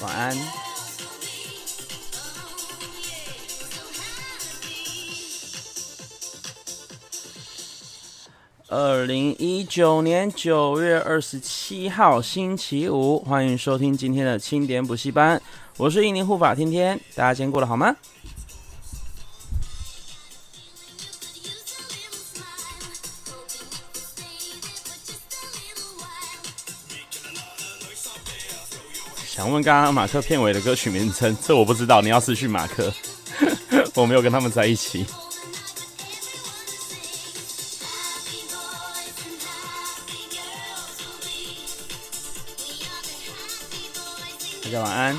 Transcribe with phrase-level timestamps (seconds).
[0.00, 0.36] 晚安。
[8.70, 15.40] 二零一九年九月二十七号星期五，欢迎收听今天的清点补习班，
[15.78, 17.96] 我是印尼护法天天，大家今天过得好吗？
[29.58, 32.94] 问刚刚马克片尾的歌曲名称，这我不知道，你要失去马克，
[33.94, 35.04] 我没有跟他们在一起。
[44.62, 45.18] 大家晚安。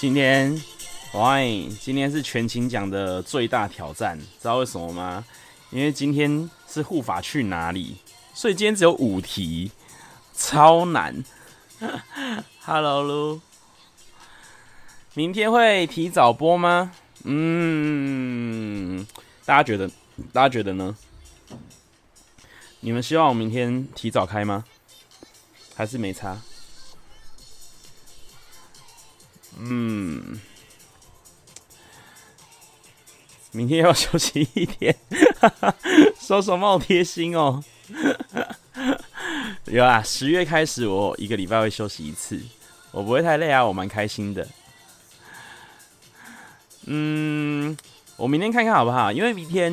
[0.00, 0.62] 今天。
[1.12, 5.22] 喂，今天是全勤奖的最大挑战，知道为什么吗？
[5.72, 7.96] 因为今天是护法去哪里，
[8.34, 9.70] 所以今天只有五题，
[10.34, 11.24] 超难。
[12.60, 13.40] Hello，噜，
[15.14, 16.92] 明天会提早播吗？
[17.24, 19.06] 嗯，
[19.46, 19.90] 大家觉得？
[20.30, 20.94] 大家觉得呢？
[22.80, 24.66] 你们希望我明天提早开吗？
[25.74, 26.38] 还是没差？
[29.56, 30.38] 嗯。
[33.52, 34.96] 明天要休息一天，
[36.18, 37.62] 说什么贴心哦。
[39.66, 42.40] 有啊，十月开始我一个礼拜会休息一次，
[42.90, 44.48] 我不会太累啊，我蛮开心的。
[46.86, 47.76] 嗯，
[48.16, 49.12] 我明天看看好不好？
[49.12, 49.70] 因为明天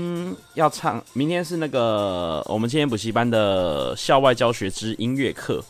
[0.56, 5.64] 要唱，明天是那个我们今天补习班的校外教学之音乐课，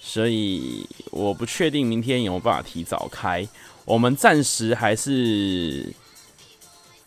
[0.00, 3.46] 所以我不确定明天有没有办法提早开。
[3.84, 5.92] 我们暂时还是。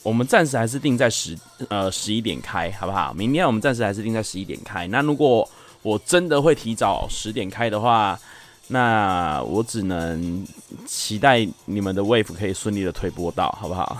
[0.06, 1.36] 我们暂时还是定在十
[1.68, 3.12] 呃十一点开，好不好？
[3.12, 4.86] 明天我们暂时还是定在十一点开。
[4.90, 5.50] 那如果
[5.82, 8.20] 我真的会提早十点开的话，
[8.68, 10.46] 那我只能
[10.86, 13.98] 期待你们的 Wave 可以顺利的推播到，好不好？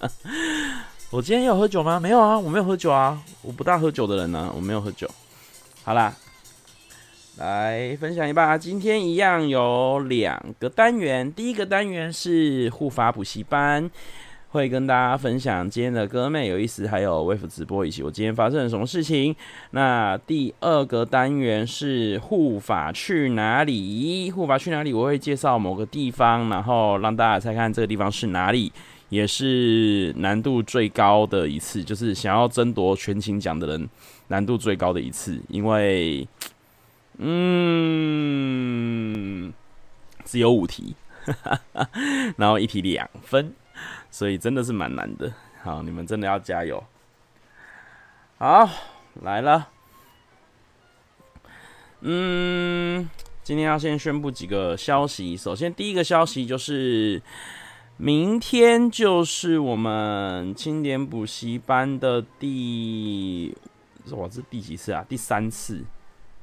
[1.08, 1.98] 我今天有喝酒吗？
[1.98, 5.10] 没有啊，我没有喝酒啊，我不大喝酒的人呢、我没有喝酒。
[5.82, 6.14] 好啦，
[7.38, 8.58] 来分享一吧。
[8.58, 13.90] 今天一样有两个单元，第一个单元是护法补习班。
[14.50, 19.36] 会跟大家分享今天的歌妹有意思，还有微服直播以及我今天发生了什么事情。
[19.72, 24.30] 那第二个单元是护法去哪里？
[24.30, 24.94] 护法去哪里？
[24.94, 28.72] 我会介绍某个地方，然后让大家猜看这个地方是哪里，
[29.10, 33.86] 也是难度最高的一次，就是想要争夺全勤奖的人
[34.28, 36.26] 难度最高的一次，因为
[37.18, 37.42] 嗯，
[40.24, 40.96] 只有五题，
[42.36, 43.52] 然后一题两分。
[44.10, 45.32] 所以真的是蛮难的，
[45.62, 46.82] 好，你们真的要加油。
[48.38, 48.68] 好，
[49.22, 49.68] 来了。
[52.00, 53.08] 嗯，
[53.42, 55.36] 今天要先宣布几个消息。
[55.36, 57.20] 首先，第一个消息就是，
[57.96, 63.54] 明天就是我们清点补习班的第，
[64.10, 65.04] 我，这第几次啊？
[65.08, 65.84] 第三次，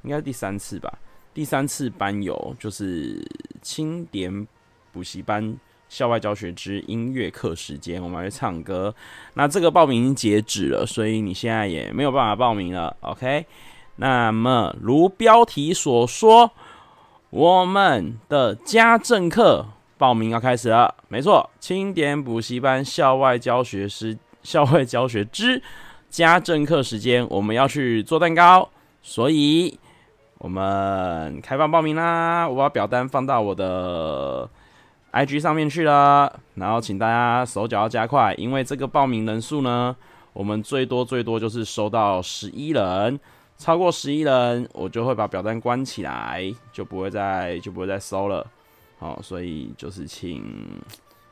[0.04, 1.00] 应该是第三次吧？
[1.34, 3.25] 第三次班友就是
[3.62, 4.48] 清点
[4.92, 5.58] 补习班。
[5.95, 8.94] 校外教学之音乐课时间，我们来唱歌。
[9.35, 12.94] 那这个报名已经截止了，所以你现在也没有办法报名了。
[13.00, 13.45] OK，
[13.95, 16.51] 那么如标题所说，
[17.29, 19.66] 我们的家政课
[19.97, 20.94] 报名要开始了。
[21.07, 25.63] 没错，清点补习班校外教学师校外教学之
[26.09, 28.67] 家政课时间，我们要去做蛋糕，
[29.01, 29.79] 所以
[30.39, 32.45] 我们开放报名啦。
[32.50, 34.50] 我把表单放到我的。
[35.16, 39.96] IG 上面去了，然后请大家手脚要加快，因为这个报名人数呢，
[40.34, 43.18] 我们最多最多就是收到十一人，
[43.58, 48.46] 超过十一人，我就会把表单关起来，就不会再就不会再收了。
[49.00, 50.44] 好，所以就是请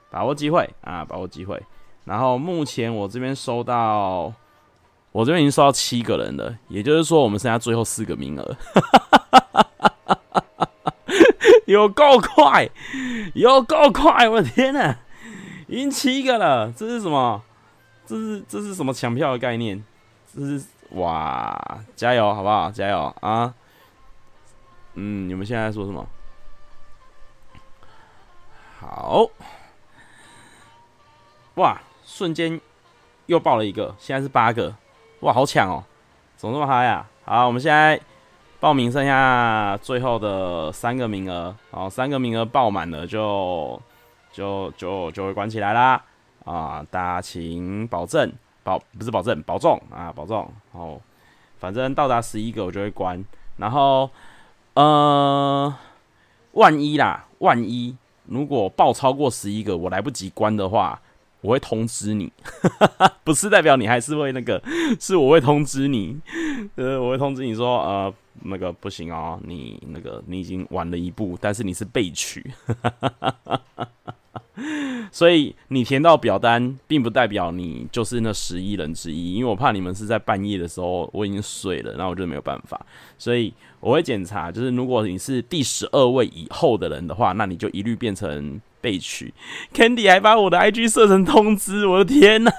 [0.09, 1.61] 把握机会啊，把握机会。
[2.05, 4.31] 然后目前我这边收到，
[5.11, 8.57] 我这边已经收到七个人了，也就是说我们剩下最后四个名额。
[11.73, 12.69] 有够快，
[13.33, 14.29] 有够快！
[14.29, 14.95] 我的天呐，
[15.67, 17.41] 已经七个了，这是什么？
[18.05, 19.83] 这是这是什么抢票的概念？
[20.31, 22.69] 这是哇，加油好不好？
[22.69, 23.55] 加油啊！
[24.93, 26.07] 嗯，你们现在说什么？
[28.79, 29.27] 好，
[31.55, 32.61] 哇，瞬间
[33.25, 34.75] 又爆了一个，现在是八个，
[35.21, 35.83] 哇，好抢哦！
[36.37, 37.09] 怎么这么嗨啊？
[37.25, 37.99] 好，我们现在。
[38.63, 43.77] 报名剩下最后的三个名额，好，三个名额报满了就
[44.31, 46.01] 就就就会关起来啦
[46.45, 46.81] 啊！
[46.89, 48.31] 大家请保证
[48.63, 50.49] 保不是保证，保重啊，保重。
[50.71, 50.97] 哦，
[51.59, 53.21] 反正到达十一个我就会关。
[53.57, 54.09] 然后，
[54.75, 55.75] 呃，
[56.53, 60.97] 万一啦，万一如果报超过十一个，我来不及关的话，
[61.43, 62.31] 我会通知你。
[63.23, 64.59] 不是代表你还是会那个，
[64.99, 66.17] 是我会通知你。
[66.75, 72.43] 呃，我会通知你说，呃，那个不行哦，你那个你已经晚了一步，但是你是备取。
[75.11, 82.83] 所以你填到表单，并不代表你就是那十一人之一，因为我怕你们是在半夜的时候我已经睡了，那我就没有办法。
[83.17, 89.33] 所以我会检查，就是如果你是第十二位以后的人的话，那你就一律变成被取。
[89.73, 92.51] Candy 还把我的 IG 设成通知，我的天哪！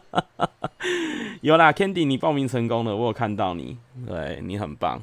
[1.40, 5.02] 有啦，Candy，你报名成功了，我有看到你，对，你很棒。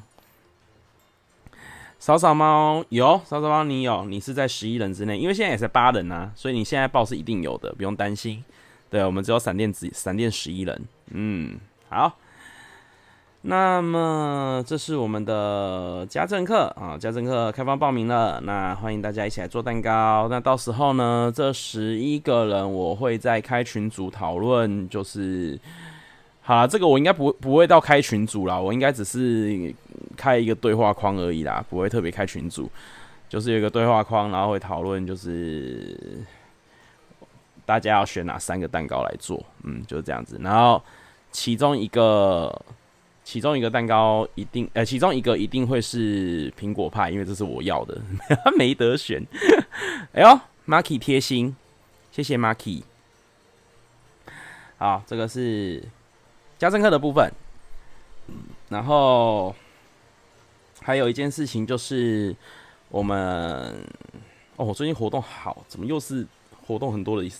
[1.98, 8.42] 扫扫猫有，扫扫猫你有，你是在十一人之内，因为现在也是八人啊，所以你现在报是一定有的，不用担心。
[8.88, 10.80] 对，我们只有闪电只闪电十一人，
[11.10, 12.16] 嗯，好。
[13.42, 20.28] 那么这是我们的家政课啊，家政课开放报名了，那欢迎大家一起来做蛋糕。
[20.30, 25.58] 那到时候呢，这十一个人我会再开群组讨论，就是。
[26.42, 29.72] 好啦，这个我应该不不会到开群组啦，我应该只是
[30.16, 32.68] 开一个对话框而已啦，不会特别开群组，
[33.28, 35.96] 就是有一个对话框，然后会讨论，就是
[37.64, 40.40] 大家要选哪三个蛋糕来做，嗯，就是这样子。
[40.42, 40.82] 然后
[41.30, 42.50] 其中一个，
[43.30, 47.96] 其中一个蛋糕一定，呃，其中一个一定会是苹果派，因为这是我要的，
[48.58, 49.24] 没得选。
[50.12, 51.54] 哎呦，Marky 贴心，
[52.10, 52.82] 谢谢 Marky。
[54.78, 55.80] 好，这个是。
[56.58, 57.32] 家政课的部分，
[58.68, 59.54] 然后
[60.82, 62.34] 还有一件事情就是
[62.88, 63.16] 我们
[64.56, 66.26] 哦，我最近活动好，怎么又是
[66.66, 67.32] 活动很多的一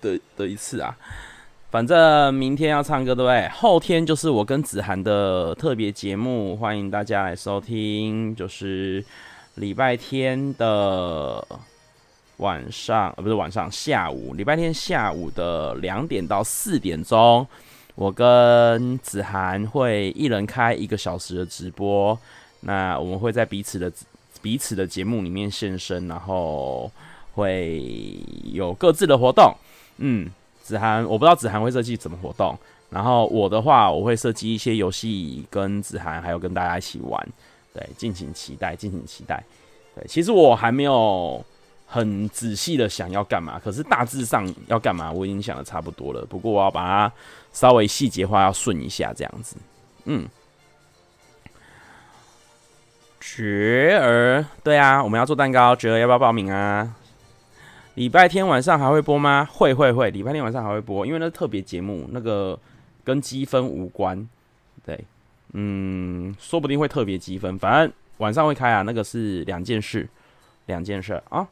[0.00, 0.96] 的的一次啊？
[1.76, 3.46] 反正明天要唱歌，对不对？
[3.50, 8.34] 后天就是我跟子涵的特别节目，欢迎大家来收听。
[8.34, 9.04] 就是
[9.56, 11.46] 礼拜天的
[12.38, 17.46] 晚上，呃，不是晚上，下午，礼拜天下午的两点到四点钟。
[17.94, 22.18] 我跟子涵会一人开一个小时的直播，
[22.60, 23.92] 那我们会在彼此的
[24.40, 26.90] 彼此的节目里面现身，然后
[27.34, 28.18] 会
[28.50, 29.54] 有各自的活动。
[29.98, 30.30] 嗯，
[30.66, 32.58] 子涵我不知道子涵会设计什么活动，
[32.90, 37.28] 然后我的话我会设计一些游戏跟子涵还有跟大家一起玩，
[37.72, 39.42] 对，敬请期待，敬请期待。
[39.94, 41.44] 对，其实我还没有
[41.86, 47.12] 很仔细的想要干嘛，可是大致上要干嘛我已经想的差不多了，不过我要把它。
[47.52, 49.56] 稍微细节化要顺一下，这样子，
[50.04, 50.28] 嗯，
[53.18, 56.94] 绝儿，对啊，我们要做蛋糕，绝儿要不要报名啊？
[57.96, 59.48] 礼拜天晚上还会播吗？
[59.50, 62.58] 会会会，礼拜天晚上还会播，因为那是特别节目，那个
[63.02, 64.28] 跟积分无关，
[64.84, 65.04] 对，
[65.54, 70.08] 嗯，说不定会特别积分，反正晚上会开啊，那个是两件事，
[70.66, 71.48] 两件事啊。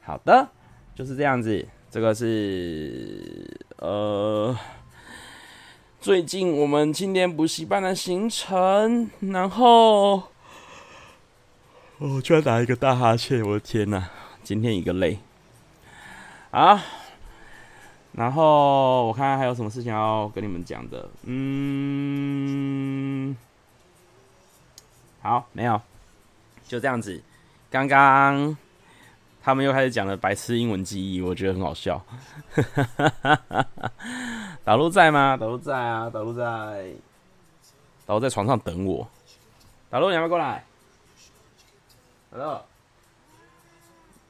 [0.00, 0.48] 好的，
[0.94, 3.46] 就是这样子，这个是
[3.78, 4.56] 呃。
[6.00, 10.22] 最近我们青年补习班的行程，然后，
[11.96, 14.10] 我居然打一个大哈欠，我的天呐，
[14.42, 15.18] 今天一个累，
[16.54, 16.80] 啊，
[18.12, 23.36] 然后我看看还有什么事情要跟你们讲的，嗯，
[25.20, 25.82] 好，没有，
[26.68, 27.20] 就这样子，
[27.70, 28.56] 刚刚。
[29.42, 32.02] 他们又开始讲了白痴英文记忆，我觉得很好笑。
[34.64, 35.36] 导入在吗？
[35.36, 36.94] 导入在啊，导入在，
[38.06, 39.06] 导入在床上等我。
[39.90, 40.64] 导入，你要不要过来？
[42.30, 42.58] 导入，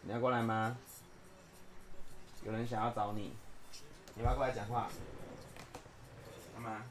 [0.02, 0.76] 你要过来吗？
[2.44, 3.32] 有人想要找你，
[4.14, 4.88] 你要不要过来讲话？
[6.54, 6.82] 干嘛？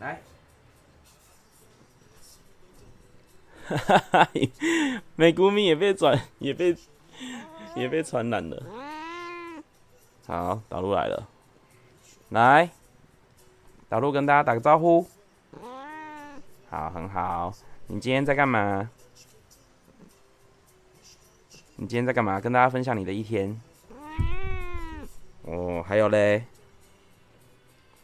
[0.00, 0.20] 来。
[3.66, 4.30] 哈哈哈！
[5.14, 6.76] 美姑咪也被转，也被
[7.76, 8.62] 也被传染了。
[10.26, 11.28] 好，导入来了，
[12.30, 12.68] 来，
[13.88, 15.06] 导入跟大家打个招呼。
[16.68, 17.54] 好，很好。
[17.86, 18.90] 你今天在干嘛？
[21.76, 22.40] 你今天在干嘛？
[22.40, 23.60] 跟大家分享你的一天。
[25.42, 26.44] 哦，还有嘞，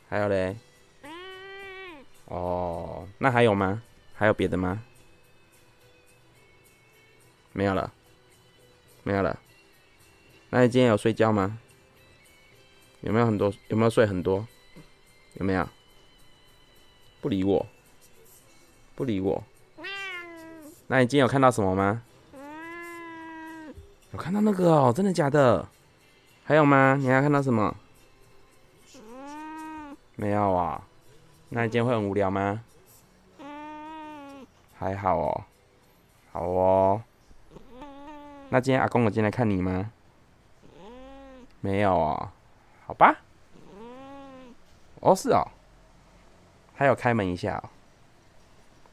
[0.09, 0.57] 还有嘞。
[2.27, 3.83] 哦，那还有吗？
[4.15, 4.83] 还有别的吗？
[7.53, 7.93] 没有了，
[9.05, 9.39] 没有了。
[10.51, 11.59] 那你今天有睡觉吗？
[13.03, 13.53] 有没有很多？
[13.69, 14.47] 有没有睡很多？
[15.35, 15.69] 有没有？
[17.21, 17.67] 不理我，
[18.97, 19.45] 不理我。
[20.89, 22.03] 那你今天有看到什么吗？
[24.13, 24.93] 有看到那个哦？
[24.93, 25.69] 真的假的？
[26.45, 26.97] 还有吗？
[26.99, 27.75] 你还看到什么？
[30.17, 30.83] 没有啊。
[31.51, 32.63] 那你今天会很无聊吗？
[34.77, 35.45] 还好哦。
[36.33, 37.03] 好哦。
[38.49, 39.93] 那今天阿公有进来看你吗？
[41.61, 42.33] 没有啊。
[42.87, 43.17] 好吧。
[44.99, 45.47] 哦，是哦。
[46.75, 47.71] 还有开门一下哦。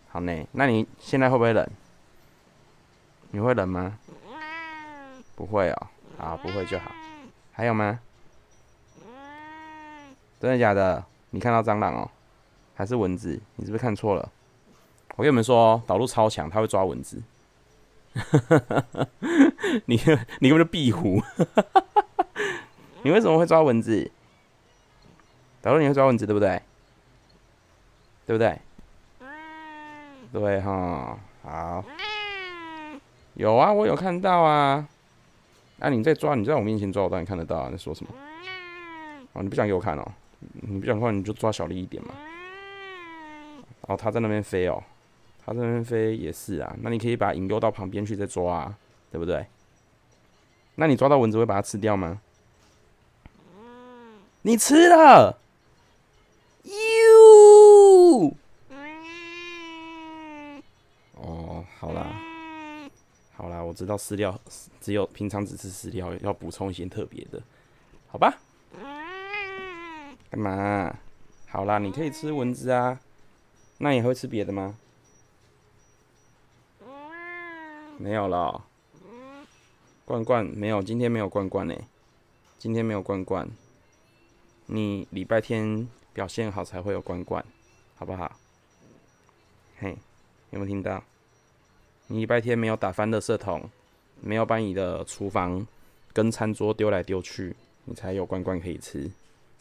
[0.09, 0.47] 好呢。
[0.51, 1.67] 那你现在会不会冷？
[3.31, 3.97] 你会冷吗？
[5.37, 5.87] 不会哦。
[6.17, 6.91] 好，不会就好。
[7.53, 7.99] 还有吗？
[10.39, 11.05] 真的假的？
[11.29, 12.09] 你看到蟑螂哦？
[12.75, 13.39] 还是蚊子？
[13.55, 14.31] 你是不是看错了？
[15.15, 17.21] 我跟你们说，导入超强，它会抓蚊子。
[19.85, 19.95] 你
[20.39, 21.21] 你根本就壁虎。
[23.03, 24.11] 你为什么会抓蚊子？
[25.61, 26.61] 导入你会抓蚊子对不对？
[28.25, 28.59] 对不对？
[30.33, 31.83] 对哈，好。
[33.35, 34.87] 有啊，我有看到啊。
[35.77, 37.69] 那、你在抓，你在我面前抓，我当然看得到啊。
[37.71, 38.11] 在说什么？
[39.33, 40.11] 哦，你不想给我看哦？
[40.61, 42.13] 你不想看，你就抓小力一点嘛。
[43.81, 44.83] 哦，他在那边飞哦，
[45.45, 46.75] 他在那边飞也是啊。
[46.81, 48.75] 那你可以把引诱到旁边去再抓啊，
[49.11, 49.45] 对不对？
[50.75, 52.21] 那你抓到蚊子会把它吃掉吗？
[54.41, 55.37] 你吃了，
[56.63, 58.33] 哟！
[61.15, 62.05] 哦，好啦，
[63.37, 64.35] 好啦，我知道饲料
[64.81, 67.39] 只有平常只吃饲料，要补充一些特别的，
[68.07, 68.35] 好吧？
[70.31, 70.97] 干嘛？
[71.45, 72.99] 好啦，你可以吃蚊子啊。
[73.77, 74.75] 那你还会吃别的吗？
[77.99, 78.65] 没有了。
[80.03, 81.75] 罐罐没有，今天没有罐罐呢。
[82.57, 83.47] 今天没有罐罐。
[84.65, 87.45] 你礼拜天表现好才会有罐罐，
[87.97, 88.35] 好不好？
[89.77, 89.95] 嘿，
[90.49, 91.03] 有没有听到？
[92.07, 93.69] 你礼拜天没有打翻垃圾桶，
[94.21, 95.65] 没有把你的厨房
[96.13, 99.11] 跟餐桌丢来丢去，你才有罐罐可以吃，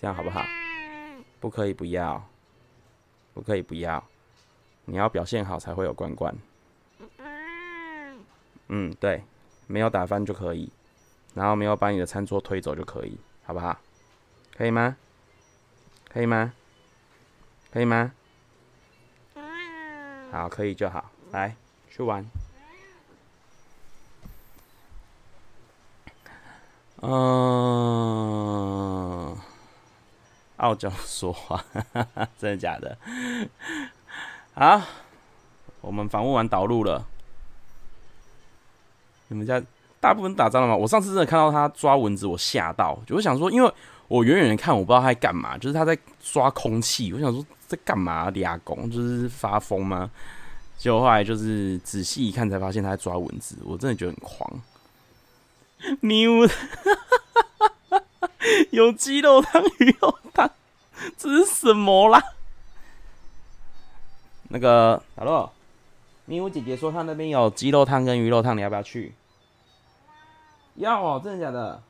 [0.01, 0.45] 这样好不好？
[1.41, 2.27] 不可以不要。
[3.35, 4.03] 不可以不要，
[4.87, 6.35] 你要表现好才会有罐罐。
[8.69, 9.23] 嗯，对，
[9.67, 10.71] 没有打翻就可以，
[11.35, 13.79] 然后没有把你的餐桌推走就可以，好不好？
[14.57, 14.97] 可以吗？
[16.09, 16.55] 可以吗？
[17.71, 18.13] 可以吗？
[20.33, 21.11] 好，可以就好。
[21.33, 21.55] 来，
[21.97, 22.23] 去玩。
[27.01, 27.09] 嗯。
[30.59, 31.65] 傲娇说话，
[32.39, 32.99] 真的假的？
[34.55, 34.83] 好，
[35.81, 37.07] 我们访问完导入了。
[39.29, 39.63] 你们家
[40.01, 40.77] 大部分打仗了吗？
[40.77, 43.73] 我上次真的看到他抓蚊子，我吓到，就我想说，因为
[44.09, 47.13] 我远远的看，我不知道他在干嘛，就是他在抓空气。
[47.13, 48.29] 我想说在干嘛？
[48.31, 50.11] 俩工就是发疯吗？
[50.79, 53.57] 结果后来就是仔细一看，才发现他在抓蚊子。
[53.65, 54.63] 我真的觉得很狂。
[56.01, 56.49] 牛。
[58.71, 60.49] 有鸡肉汤、鱼肉汤，
[61.17, 62.23] 这是什么啦？
[64.49, 65.53] 那个，小洛，
[66.27, 69.15] 咪娅姐姐说她那边有鸡肉汤跟鱼肉汤，你要不要去？
[70.77, 71.83] 要哦，真的假的？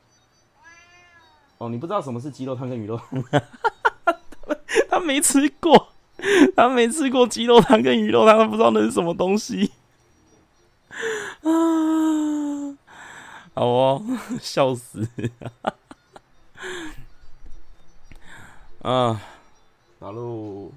[1.59, 3.23] 哦，你不知道什么是鸡肉汤跟鱼肉汤？
[4.89, 5.89] 他没吃过，
[6.55, 9.71] 他没吃过鸡肉汤跟鱼肉汤，他不知道那是什么东西。
[11.43, 12.77] 啊，
[13.53, 14.03] 好哦，
[14.41, 15.07] 笑死。
[18.81, 19.21] 啊，
[19.99, 20.73] 导入，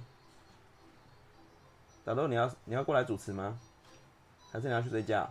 [2.04, 3.58] 导入，你要你要过来主持吗？
[4.52, 5.30] 还是你要去睡觉？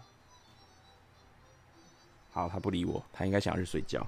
[2.31, 4.05] 好，他不理我，他应该想要去睡觉。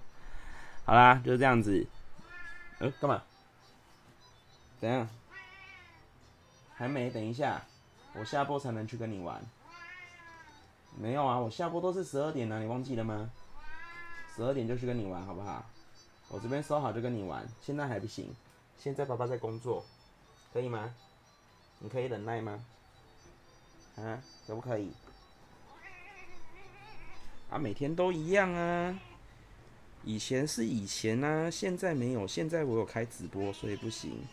[0.85, 1.85] 好啦，就是这样子。
[2.79, 3.21] 呃，干嘛？
[4.79, 5.07] 怎样？
[6.81, 7.61] 还没，等一下，
[8.15, 9.39] 我下播才能去跟你玩。
[10.97, 13.29] 没有啊，我下播都是十二点呢，你忘记了吗？
[14.35, 15.63] 十二点就去跟你玩，好不好？
[16.29, 18.35] 我这边收好就跟你玩，现在还不行。
[18.79, 19.85] 现在爸爸在工作，
[20.51, 20.91] 可以吗？
[21.77, 22.65] 你可以忍耐吗？
[23.97, 24.91] 啊，可不可以？
[27.51, 28.99] 啊，每天都一样啊。
[30.03, 32.25] 以前是以前啊，现在没有。
[32.25, 34.25] 现在我有开直播，所以不行，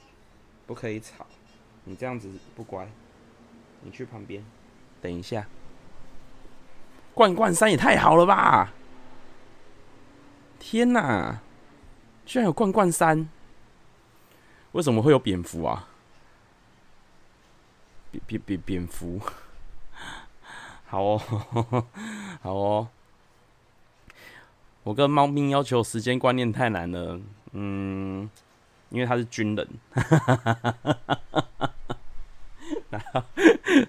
[0.66, 1.26] 不可以吵。
[1.88, 2.86] 你这样子不乖，
[3.80, 4.44] 你去旁边
[5.00, 5.46] 等一下。
[7.14, 8.74] 罐罐山也太好了吧！
[10.58, 11.40] 天哪，
[12.26, 13.28] 居然有罐罐山！
[14.72, 15.88] 为什么会有蝙蝠啊？
[18.10, 19.18] 蝙蝙蝙蝙蝠，
[20.86, 21.18] 好哦，
[22.42, 22.88] 好哦。
[24.84, 27.20] 我跟猫咪要求时间观念太难了，
[27.52, 28.28] 嗯，
[28.90, 29.68] 因为他是军人，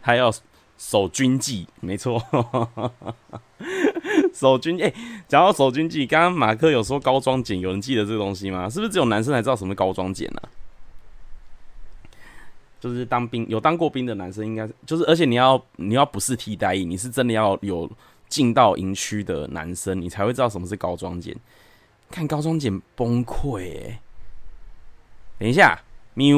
[0.01, 0.31] 还要
[0.77, 2.21] 守军纪，没错，
[4.33, 4.93] 守军哎，
[5.27, 8.69] 讲到守军纪，刚刚马克有说高装简，有人记得这个东西吗？
[8.69, 10.41] 是不是只有男生才知道什么高装简呢？
[12.79, 17.91] 就是当兵有当过兵的男生，应该就是，而且你要你要不是替代役，你是真的要有
[18.29, 21.35] 进到营区的男生，你才会知道什么是高装简。
[22.09, 23.99] 看高装简崩溃哎！
[25.39, 25.77] 等一下，
[26.13, 26.31] 咪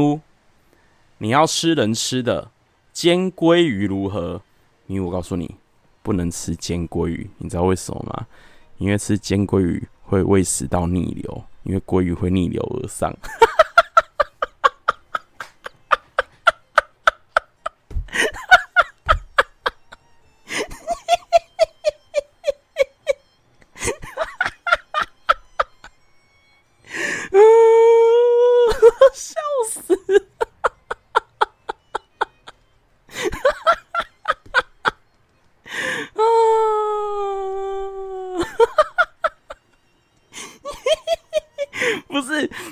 [1.22, 2.50] 你要吃人吃的
[2.92, 4.42] 煎鲑鱼如何？
[4.88, 5.56] 因为我告诉你，
[6.02, 8.26] 不能吃煎鲑鱼，你知道为什么吗？
[8.80, 13.16] 因为吃煎鲑鱼会喂食到逆流，因为鲑鱼会逆流而上。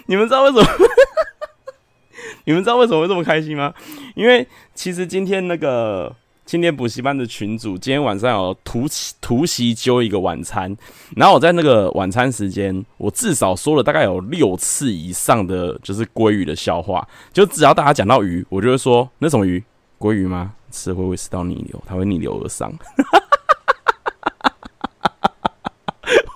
[0.05, 0.65] 你们知道为什么？
[2.43, 3.73] 你们知道为什么会这么开心吗？
[4.15, 6.13] 因为其实今天那个
[6.45, 8.85] 青年补习班的群主，今天晚上有突
[9.21, 10.75] 突袭揪一个晚餐，
[11.15, 19.63] 然后我在那个晚餐时间，我至少说了大概有六次以上的就是鲑鱼的笑话，就只要大家讲到鱼，我就会说那什么鱼，
[19.97, 20.53] 鲑鱼吗？
[20.71, 22.71] 吃会会吃到逆流，它会逆流而上。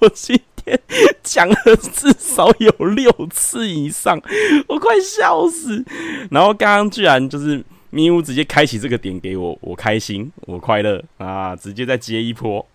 [0.01, 0.79] 我今天。
[1.23, 4.21] 讲了至少有六次以上，
[4.67, 5.83] 我快笑死。
[6.29, 11.55] 然后刚刚居然就是咪呜直接开启这个点给我，我开心，我快乐啊！
[11.55, 12.65] 直接再接一波。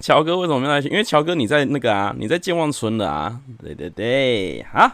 [0.00, 0.78] 乔哥为什么没来？
[0.80, 3.38] 因为乔哥你在那个啊，你在健忘村的啊。
[3.62, 4.90] 对对对，好。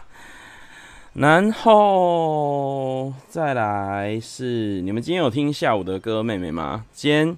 [1.13, 6.85] 然后再来是你们今天有听下午的歌，妹妹吗？
[6.91, 7.37] 今天，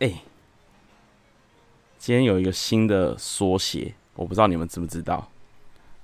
[0.00, 0.22] 哎、
[2.02, 5.30] 今天有一个新的缩写，我不知道你们知不知道，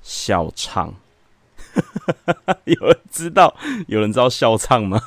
[0.01, 0.95] 笑唱。
[2.67, 3.53] 有人知道？
[3.89, 5.03] 有人知道笑唱吗？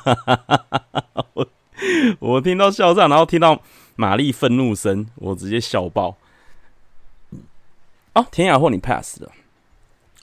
[1.32, 1.48] 我
[2.18, 3.62] 我听到笑唱，然后听到
[3.96, 6.14] 玛丽愤怒声，我直接笑爆。
[8.12, 9.32] 哦，田雅霍，你 pass 了。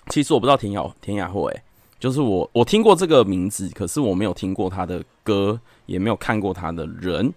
[0.09, 1.63] 其实我不知道田雅田雅霍，哎，
[1.99, 7.33] 就是我我听过这个名字，可是我没有听过他的歌，也没有看过他的人。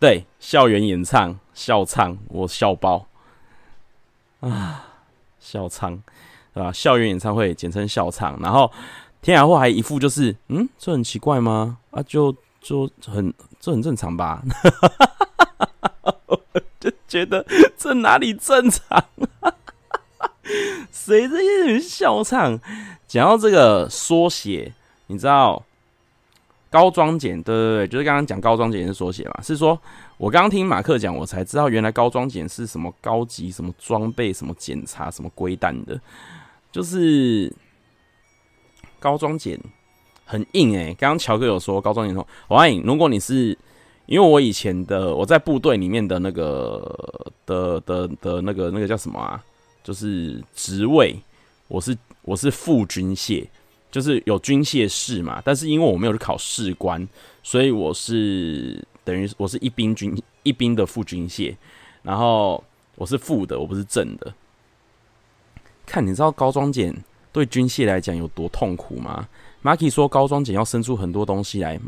[0.00, 1.38] 对，校园演唱。
[1.52, 3.06] 笑唱，我笑包
[4.40, 4.86] 啊！
[5.38, 5.94] 笑唱，
[6.54, 6.72] 对吧？
[6.72, 8.40] 校园演唱会简称笑唱。
[8.40, 8.72] 然后
[9.20, 11.76] 天涯货还一副就是，嗯，这很奇怪吗？
[11.90, 14.42] 啊，就就很这很正常吧？
[16.24, 16.40] 我
[16.80, 17.44] 就觉得
[17.76, 19.04] 这哪里正常？
[20.90, 22.58] 谁这些人笑唱？
[23.06, 24.72] 讲到这个缩写，
[25.08, 25.62] 你知道
[26.70, 27.42] 高装检？
[27.42, 29.40] 对对对，就是刚刚讲高装检是缩写嘛？
[29.42, 29.78] 是说。
[30.16, 35.98] 我刚刚听马克讲，我才知道原来高装检是什么高级什么装备什么检查什么归弹的，
[36.70, 37.50] 就是
[38.98, 39.58] 高装检
[40.26, 43.56] 很硬诶、刚刚乔哥有说高装检说，王颖，如果你是
[44.04, 49.42] 因为我以前的我在部队里面的那个的的的那个那个叫什么啊？
[49.82, 51.18] 就是职位，
[51.66, 53.46] 我是我是副军械，
[53.90, 55.42] 就是有军械士嘛。
[55.44, 57.08] 但是因为我没有去考士官，
[57.42, 58.82] 所以我是。
[59.02, 61.56] 等于我是一兵军一兵的副军械，
[62.02, 62.62] 然后
[62.96, 64.32] 我是副的，我不是正的。
[65.86, 66.94] 看，你知道高装检
[67.32, 69.26] 对军械来讲有多痛苦吗
[69.64, 71.80] ？Marky 说高装检要生出很多东西来。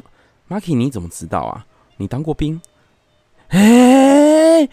[0.48, 1.66] Marky 你怎么知道啊？
[1.98, 2.60] 你当过兵？
[3.48, 4.66] 哎，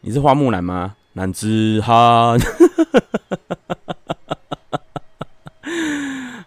[0.00, 0.96] 你是花木兰吗？
[1.12, 2.40] 男子汉。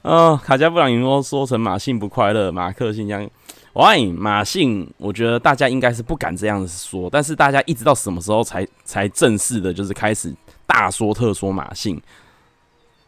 [0.02, 3.30] 哦，卡加布朗尼说说成马信不快乐，马克信箱。
[3.74, 10.34] 我爱你，马信，我觉得大家应该是不敢这样子说，但是大家一直到什么时候才才正式的，就是开始
[10.66, 12.02] 大说特说马信，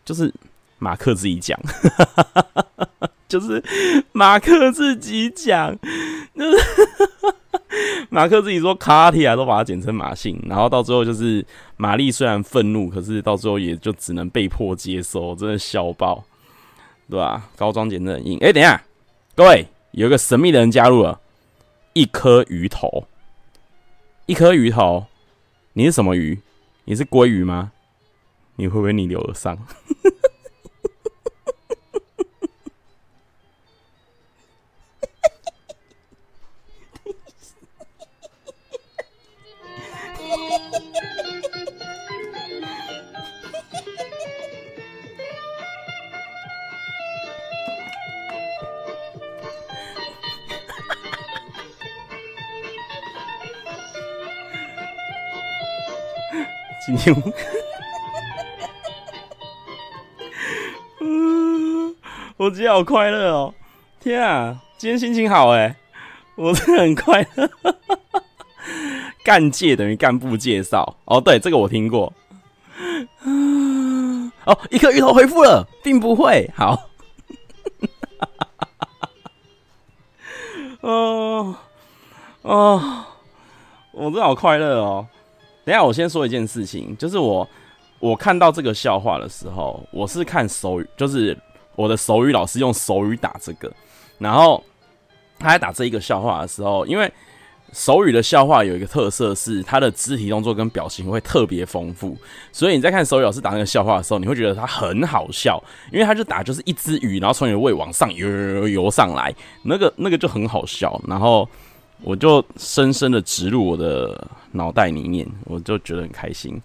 [0.05, 0.33] 就是
[0.77, 1.59] 马克自己讲，
[3.27, 3.61] 就是
[4.13, 5.77] 马克自己讲，
[6.33, 6.57] 就是
[8.09, 16.23] 马克自己说卡提亚都把它简称马信，然后到最后就是玛丽虽然愤怒，可是到最后也就只能被迫接受，真的笑爆，
[17.13, 17.47] 对吧？
[17.55, 18.83] 高装检真的很硬，哎，等一下，
[19.35, 19.67] 各位。
[19.91, 21.21] 有一个神秘的人加入了，
[21.93, 23.05] 一颗鱼头，
[24.25, 25.05] 一颗鱼头，
[25.73, 26.39] 你是什么鱼？
[26.85, 27.71] 你是鲑鱼吗？
[28.55, 29.55] 你会不会逆流而上？
[56.95, 57.33] 今天，
[61.01, 61.95] 嗯，
[62.37, 63.53] 我今天好快乐哦！
[63.99, 65.75] 天啊，今天心情好哎，
[66.35, 67.49] 我真的很快乐。
[69.23, 72.13] 干介等于干部介绍哦，对，这个我听过。
[74.45, 76.89] 哦，一颗芋头回复了，并不会好。
[80.81, 81.55] 哦
[82.43, 83.05] 哦，
[83.93, 85.07] 我真的好快乐哦！
[85.65, 87.47] 等下，我先说一件事情，就是我
[87.99, 91.37] 我看到这个笑话的时候，我是看手语，就是
[91.75, 93.71] 我的手语老师用手语打这个，
[94.17, 94.63] 然后
[95.39, 97.11] 他在打这一个笑话的时候，因为。
[97.75, 102.15] 手语的笑话有一个特色是，它的肢体动作跟表情会特别丰富，
[102.51, 105.59] 所以你在看手语老师打那个笑话的时候，你会觉得他很好笑，
[105.91, 111.49] 因为他就打就是一只鱼，然后从你的胃往上游游游游上来，那个那个就很好笑，然后
[112.03, 116.61] 我就深深的植入我的脑袋里面，我就觉得很开心。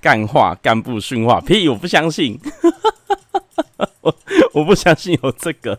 [0.00, 2.38] 干话干部训话屁，我不相信，
[4.00, 4.14] 我
[4.52, 5.78] 我不相信有这个，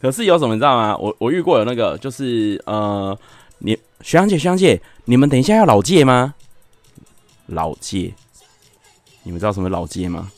[0.00, 0.96] 可是有什么你知道吗？
[0.96, 3.16] 我我遇过有那个就是呃。
[3.64, 6.34] 你学长姐，学长姐，你们等一下要老介吗？
[7.46, 8.12] 老介，
[9.22, 10.32] 你们知道什么老介吗？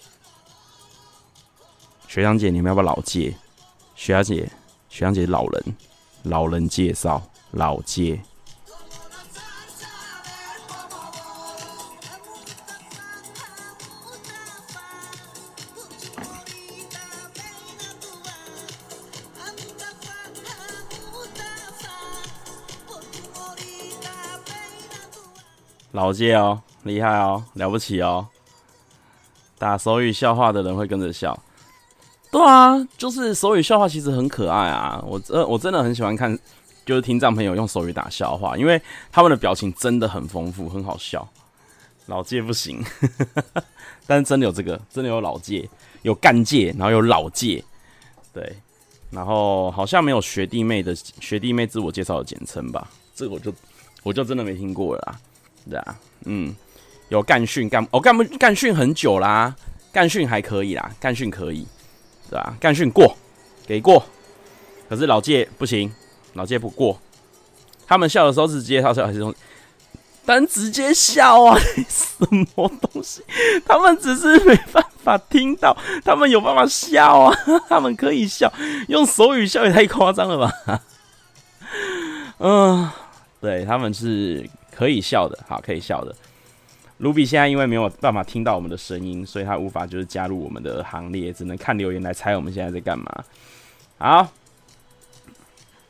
[2.07, 3.35] 学长姐，你们要不要老介？
[3.97, 4.47] 学长姐，
[4.91, 5.65] 学长姐，老人，
[6.25, 8.21] 老人介绍，老街。
[25.93, 28.27] 老街哦，厉害哦，了不起哦！
[29.57, 31.39] 打手语笑话的人会跟着笑，
[32.33, 35.01] 对啊，就是手语笑话其实很可爱啊。
[35.07, 36.37] 我真我真的很喜欢看，
[36.85, 41.29] 就是听障朋友用手语打笑话，因为他们的表情真的很丰富，很好笑。
[42.07, 42.85] 老界不行，
[44.07, 45.67] 但是真的有这个，真的有老界，
[46.03, 47.65] 有干界，然后有老界，
[48.31, 48.57] 对，
[49.11, 52.91] 然后好像没有学弟妹的学弟妹自我介绍的简称吧？
[53.15, 53.55] 这个我就
[54.03, 55.19] 我就真的没听过了啦。
[55.71, 56.55] 对啊，嗯，
[57.09, 59.57] 有干训干哦干不干训很久啦，
[59.91, 61.67] 干训还可以啦，干训可以，
[62.29, 62.55] 对吧？
[62.61, 63.17] 干训过，
[63.67, 64.05] 给过，
[64.91, 65.91] 可是老介不行，
[66.35, 66.99] 老介不过。
[67.87, 69.35] 他们笑的时候是直接他笑还是用，
[70.25, 73.23] 但直接笑啊， 什么东西？
[73.67, 77.37] 他们只是没办法听到，他们有办法笑啊，
[77.69, 78.53] 他们可以笑，
[78.89, 80.81] 用手语笑也太夸张了吧？
[82.39, 82.91] 嗯，
[83.41, 84.49] 对，他们是。
[84.77, 86.13] 可以笑的，好，可以笑的。
[86.99, 93.25] 卢比现在因为没有办法听到我们的声音，所以他无法就是加入我们的行列，只能看留言来猜我们现在在干嘛。
[93.99, 94.27] 好，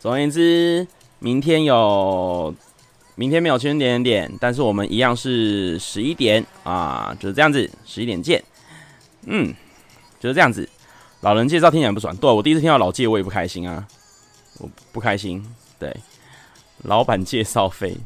[0.05, 0.87] 总而言之，
[1.19, 2.55] 明天有，
[3.15, 8.45] 明天没有圈点点，但是我们一样是十一点啊，就是这样子，十一点见。
[9.25, 9.55] 嗯，
[10.21, 10.69] 就是这样子。
[11.23, 13.83] 老人介绍听起来不爽，对，我第一次听到老介，我也不开心啊，
[14.59, 15.43] 我不开心。
[15.79, 15.97] 对，
[16.83, 17.97] 老板介绍费。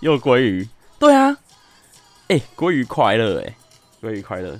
[0.00, 0.68] 又鲑鱼，
[1.00, 1.36] 对啊，
[2.28, 3.56] 哎、欸，鲑鱼快乐哎，
[4.00, 4.56] 鲑鱼快乐。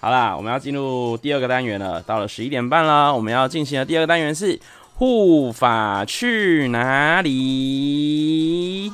[0.00, 2.02] 好啦，我们要进入第二个单元了。
[2.02, 4.58] 到了十一点半了，我们要进行的第二个单元是
[5.00, 8.92] 护法去哪里？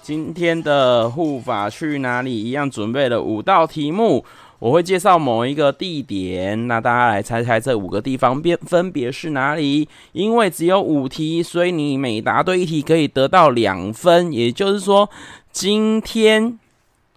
[0.00, 2.32] 今天的护法去哪里？
[2.44, 4.24] 一样准备了五道题目。
[4.60, 9.88] 我会介绍某一个地点，那大家来猜猜这五个地方分分别是哪里？
[10.12, 14.32] 因为只有五题，所以你每答对一题可以得到两分。
[14.32, 15.10] 也就是说，
[15.50, 16.56] 今天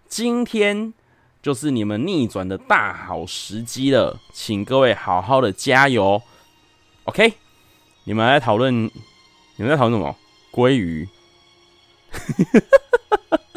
[0.08, 0.92] 今天
[1.44, 6.22] 就是你们逆转的大好时机了，请各位好好的加油。
[7.04, 7.34] OK，
[8.04, 8.90] 你们来讨论，你
[9.58, 10.16] 们在讨论什么？
[10.50, 11.06] 鲑鱼，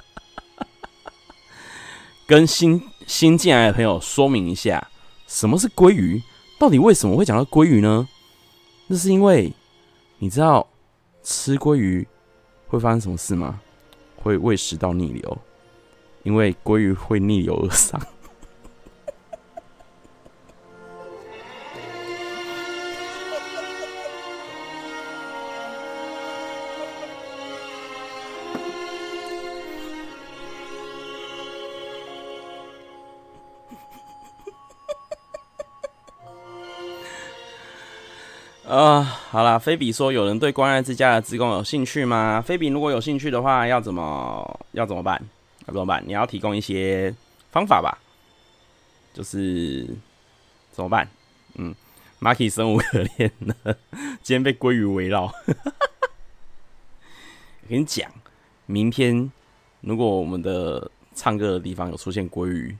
[2.28, 2.84] 跟新。
[3.08, 4.86] 新进来的朋友，说明一下，
[5.28, 6.21] 什么是鲑鱼？
[6.60, 8.06] 到底为什么会讲到鲑鱼呢？
[8.88, 9.54] 那是因为
[10.19, 10.67] 你知道
[11.23, 12.06] 吃鲑鱼
[12.67, 13.62] 会发生什么事吗？
[14.17, 15.38] 会胃食道逆流，
[16.28, 17.98] 因为鲑鱼会逆流而上。
[38.68, 42.44] 啊、呃，好啦，菲比说有人对关爱之家的职工有兴趣吗？
[42.46, 45.24] 菲比如果有兴趣的话，要怎么要怎么办？
[45.67, 46.03] 要怎么办？
[46.08, 47.13] 你要提供一些
[47.51, 47.97] 方法吧，
[49.13, 49.88] 就是
[50.71, 51.10] 怎么办？
[51.56, 51.75] 嗯
[52.19, 53.77] ，Marky 生无可恋了，
[54.23, 55.25] 今天被鲑鱼围绕。
[57.63, 58.10] 我跟你讲，
[58.65, 59.30] 明天
[59.82, 62.77] 如果我们的唱歌的地方有出现鲑鱼，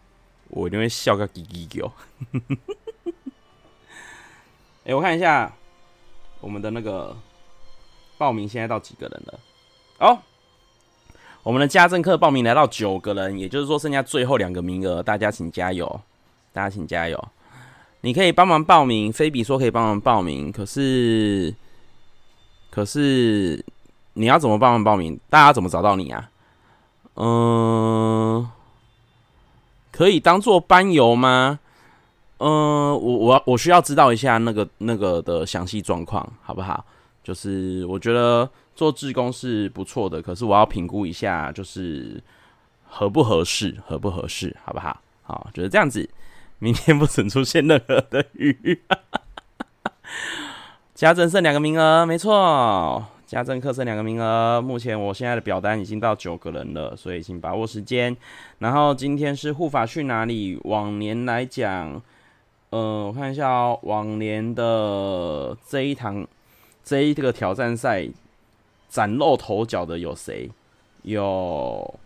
[0.48, 1.92] 我一定会笑个叽叽叫。
[4.86, 5.54] 哎，我看一下
[6.40, 7.18] 我们的那个
[8.18, 9.40] 报名现在到几个人了？
[10.00, 10.22] 哦，
[11.44, 16.02] 我们的家政课报名来到九个人，也就是说剩下最后两个名额，大家请加油，
[16.52, 17.28] 大家请加油。
[18.02, 21.54] 你可以帮忙报名，菲比说可以帮忙报名，可是，
[22.70, 23.64] 可是
[24.14, 25.20] 你要怎么帮忙报名？
[25.30, 26.30] 大家怎么找到你啊？
[27.16, 28.48] 嗯、
[29.92, 31.60] 可以当做班游吗？
[32.38, 36.86] 嗯、呃，我我我需要知道一下那个那个的详细状况，好不好？
[37.28, 42.24] 就是我觉得做志工是不错的，可是我要评估一下，就是
[42.86, 45.02] 合不合适，合不合适，好不好？
[45.24, 46.10] 好，就是这样子。
[46.60, 48.82] 明天不准出现任何的雨。
[50.96, 54.62] 家政剩两个名额，没错，家政课剩两个名额。
[54.62, 58.16] 目前我现在的表单已经到九个人了，所以请把握时间。
[58.60, 60.58] 然后今天是护法去哪里？
[60.64, 62.02] 往年来讲，
[62.70, 66.26] 呃，我看一下哦，往年的这一堂
[66.88, 68.08] 这一个挑战赛
[68.88, 70.50] 崭露头角的有谁？
[71.02, 72.00] 有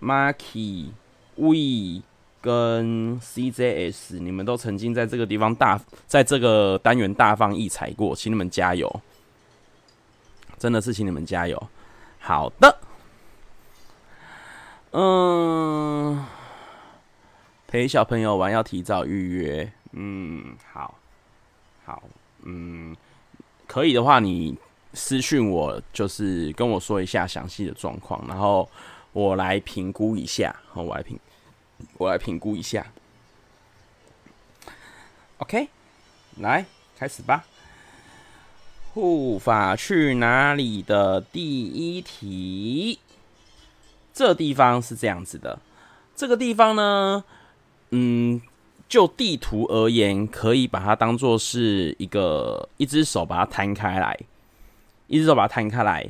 [0.00, 0.90] Marky
[1.34, 2.04] We。
[2.40, 9.02] 跟 CJS，你们都曾经在这个地方大，在这个单元大放异彩过，请你们加油！
[10.56, 11.60] 真的是请你们加油。
[12.20, 12.78] 好的，
[14.92, 16.24] 嗯，
[17.66, 19.72] 陪小朋友玩要提早预约。
[19.90, 20.94] 嗯，好，
[21.84, 22.04] 好，
[22.44, 22.96] 嗯，
[23.68, 24.58] 可以的话，你
[24.94, 28.68] 私讯我，就是跟我说一下详细的状况，然后
[29.12, 31.16] 我来评估一下，我来评。
[31.96, 32.84] 我来评估一下。
[35.36, 35.68] OK，
[36.38, 37.44] 来开始吧。
[38.92, 42.98] 护法去哪里的第一题，
[44.12, 45.60] 这地方是这样子的。
[46.16, 47.22] 这个地方呢，
[47.90, 48.42] 嗯，
[48.88, 54.18] 就地图而言，可以把它当做是一个一只手把它摊开来，
[55.06, 56.08] 一只手把它摊开来，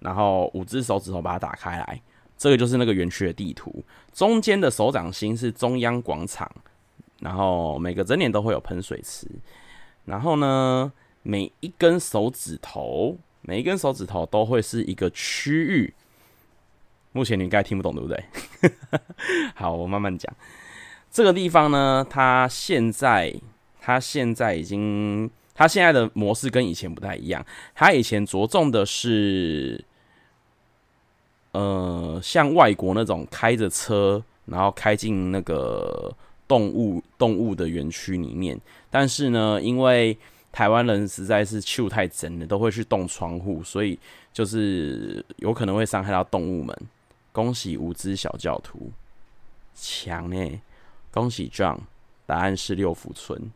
[0.00, 2.02] 然后五只手指头把它打开来。
[2.36, 6.48] 这个就是那个园区的地图，中间的手掌心是中央广场，
[7.18, 9.26] 然后每个整点都会有喷水池，
[10.04, 15.92] 然后呢，每一根手指头，每一根手指头都会是一个区域。
[17.10, 18.24] 目前你应该听不懂，对不对？
[19.56, 20.32] 好，我慢慢讲。
[21.10, 23.34] 这个地方呢，它现在，
[23.80, 27.44] 它现在已经，它现在的模式跟以前不太一样。
[27.74, 29.84] 它以前着重的是。
[31.52, 36.14] 呃，像外国那种开着车，然后开进那个
[36.46, 38.60] 动物动物的园区里面。
[38.90, 40.16] 但是呢，因为
[40.52, 43.98] 台湾人实在是手太真了，都会去动窗户，所以
[44.30, 46.78] 就是有可能会伤害到动物们。
[47.32, 48.92] 恭喜无知小教徒，
[49.74, 50.60] 强呢！
[51.18, 51.78] 恭喜 John，
[52.26, 53.50] 答案是六福村。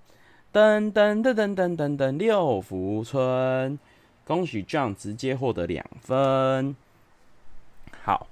[0.53, 3.79] 噔噔噔噔噔噔噔，六福村，
[4.27, 6.75] 恭喜 John 直接获得两分。
[8.03, 8.27] 好，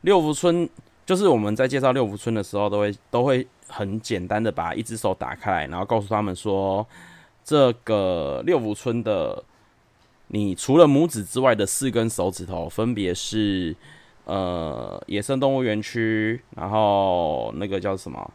[0.00, 0.68] 六福村
[1.06, 6.84] 就是我们在介绍六福村的时候，都会都会很简单的把一只手打开来，然后告诉他们说，
[7.44, 9.40] 这个六福村的，
[10.26, 13.76] 你除了拇指之外的四根手指头，分别是
[14.24, 18.32] 呃野生动物园区，然后那个叫什么，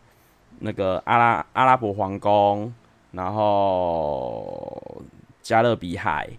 [0.64, 2.74] 那个阿拉阿拉伯皇宫，
[3.12, 5.02] 然后
[5.42, 6.30] 加勒比海，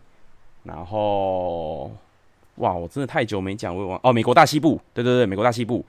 [0.65, 1.93] 然后。
[2.59, 4.13] 哇，我真的太久没讲，我忘哦。
[4.13, 5.85] 美国大西部，对对对，美国大西部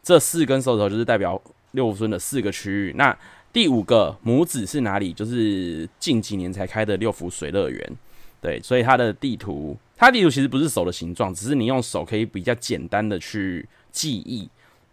[0.00, 2.94] 这四根手指头就是代表六福村的四个区域。
[2.96, 3.18] 那
[3.52, 5.12] 第五个拇指是哪里？
[5.12, 7.96] 就是近几年才开的六福水乐园。
[8.40, 14.48] 对，所以它的地图，它地图其实不是手的形状，只是你用手可以比较简单的去记忆。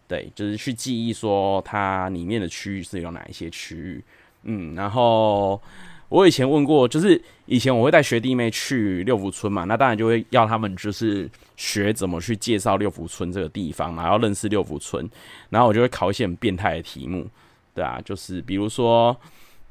[0.08, 4.02] 对，就是去记忆说它里面的区域是有哪一些区域。
[4.44, 5.60] 嗯，然后。
[6.08, 15.10] 我以前问过，就是以前我会带学弟妹去六福村嘛，那当然就会要他们就是学怎么去介绍六福村这个地方嘛，然后认识六福村，
[15.50, 17.26] 然后我就会考一些很变态的题目，
[17.74, 19.16] 对啊，就是比如说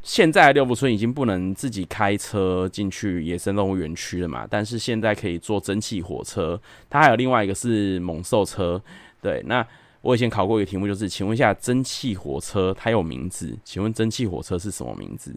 [0.01, 8.81] 现在六福村已经不能自己开车进去野生动物园区了嘛，但是现在可以坐蒸汽火车，它还有另外一个是猛兽车，
[9.21, 9.65] 对，那
[10.05, 15.35] 我以前考过一个题目，就是请问一下蒸汽火车它有名字，请问蒸汽火车是什么名字？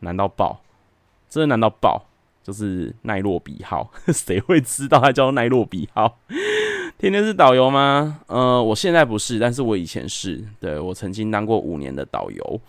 [0.00, 0.60] 难到爆，
[1.28, 2.04] 真的难到爆，
[2.42, 6.18] 就是奈洛比号， 谁会知道它叫奈洛比号？
[6.98, 8.22] 天天是导游吗？
[8.26, 12.60] 呃，我现在不是，但是我以前是，对，我曾经当过五年的导游。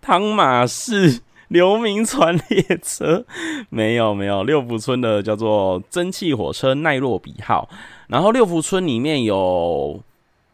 [0.00, 3.26] 汤马士流民船列车
[3.68, 7.68] 没有没有，六福村的叫做蒸汽火车奈洛比号。
[8.10, 10.00] 然后六福村里面有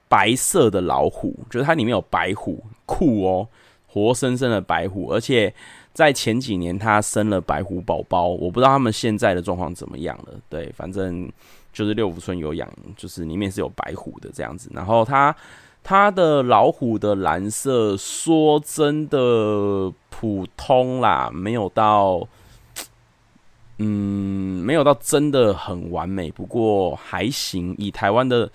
[0.08, 3.48] 白色的老虎，就是它里面有白虎，酷哦，
[3.86, 5.52] 活生生的白虎，而且
[5.94, 10.34] 在前几年它生了白虎宝宝，我不知道他们现在的状况怎么样了。
[10.50, 11.26] 对，反正
[11.72, 14.70] 就是六福村有养，就是里面是有白虎的这样子。
[14.74, 15.34] 然后它
[15.82, 22.28] 它的老虎的蓝色，说真的普通啦，没有到。
[23.78, 27.74] 嗯，没有到真的很完美，不过还行。
[27.76, 28.50] 以台湾的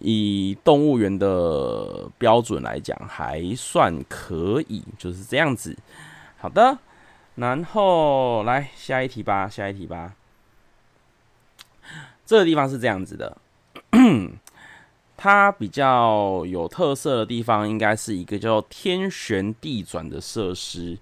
[0.00, 5.76] 以动物园的标准来讲，还算可以，就是这样子。
[6.38, 6.76] 好的，
[7.36, 10.14] 然后来下一题吧，下一题吧。
[12.26, 13.36] 这个地方是这样子的，
[15.16, 20.98] 它比较有特色的地方，应该是一个叫天旋地转的设施。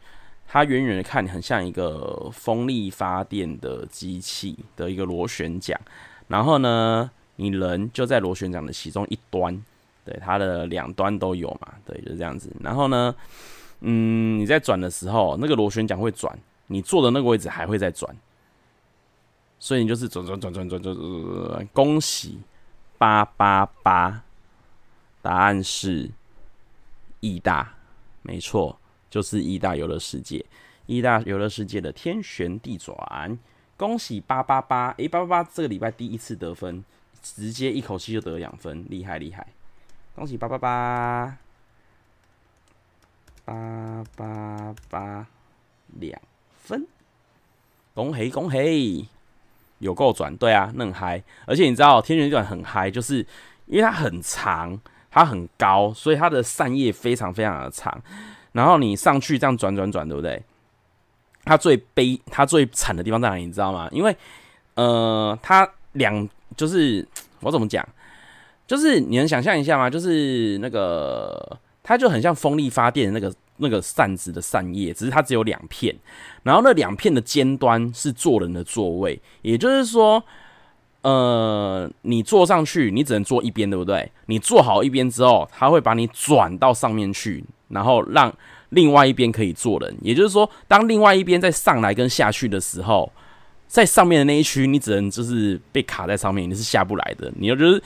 [0.56, 5.78] 它远远的看，很像一个风力发电的机器的一个螺旋桨，
[6.28, 9.62] 然后呢，你人就在螺旋桨的其中一端，
[10.02, 12.50] 对，它的两端都有嘛，对，就这样子。
[12.58, 13.14] 然后呢，
[13.80, 16.34] 嗯，你在转的时候，那个螺旋桨会转，
[16.68, 18.16] 你坐的那个位置还会再转，
[19.58, 21.68] 所以你就是转转转转转转转。
[21.74, 22.38] 恭喜
[22.96, 24.22] 八八八，
[25.20, 26.10] 答案是
[27.20, 27.74] 义大，
[28.22, 28.78] 没错。
[29.10, 30.44] 就是义大游乐世界，
[30.86, 33.38] 义大游乐世界的天旋地转，
[33.76, 34.90] 恭喜八八八！
[34.98, 36.84] 诶，八八八这个礼拜第一次得分，
[37.22, 39.46] 直接一口气就得了两分，厉害厉害！
[40.14, 41.38] 恭喜八八八，
[43.44, 45.26] 八八八
[46.00, 46.20] 两
[46.58, 46.86] 分，
[47.94, 49.08] 恭喜恭喜！
[49.78, 51.22] 有够转，对啊，那很嗨！
[51.46, 53.18] 而且你知道天旋地转很嗨，就是
[53.66, 58.02] 因为它很长，它很高，所以它的扇叶非常非常的长。
[58.56, 60.42] 然后你上去这样转转转，对不对？
[61.44, 63.44] 它最悲，它最惨的地方在哪里？
[63.44, 63.86] 你知道吗？
[63.92, 64.16] 因为，
[64.76, 67.06] 呃，它两就是
[67.40, 67.86] 我怎么讲？
[68.66, 69.90] 就是你能想象一下吗？
[69.90, 75.94] 就是那个，它就很像风力发电的那个那个扇子的扇叶，只是它只有两片，
[76.42, 80.24] 然后那两片的尖端是坐人的座位，也就是说，
[81.02, 84.10] 呃，你坐上去，你只能坐一边，对不对？
[84.24, 87.44] 你坐好一边之后，它会把你转到上面去。
[87.68, 88.32] 然后让
[88.70, 93.10] 另外一边可以坐人，也就是说，当另外一边在上来跟下去的时候，
[93.66, 97.32] 在上面的那一区，你只能就是被卡在上面，你是下不来的。
[97.36, 97.82] 你要就是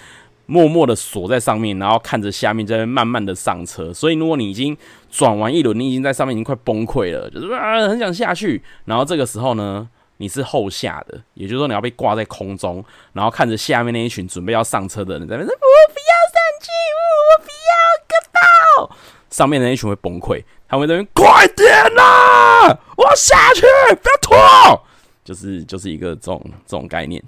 [0.46, 3.92] 默默的锁在上面，然后看着下面在慢慢的上车。
[3.92, 4.76] 所以，如果你已经
[5.10, 8.62] 转完一轮，你已经在上面已经快崩溃了，就是啊很想下去。
[8.84, 18.96] 然后这个时候呢，你是后下的，也就是说你要被挂在空中，然后看着下面那一群准备要上车的人在那边说：“我不要上去，我不要，个到。”
[19.30, 22.76] 上面的那一群会崩溃，他们在那边快点呐！
[22.96, 23.62] 我要下去，
[24.02, 24.82] 不要拖，
[25.24, 27.22] 就是就是一个这种这种概念，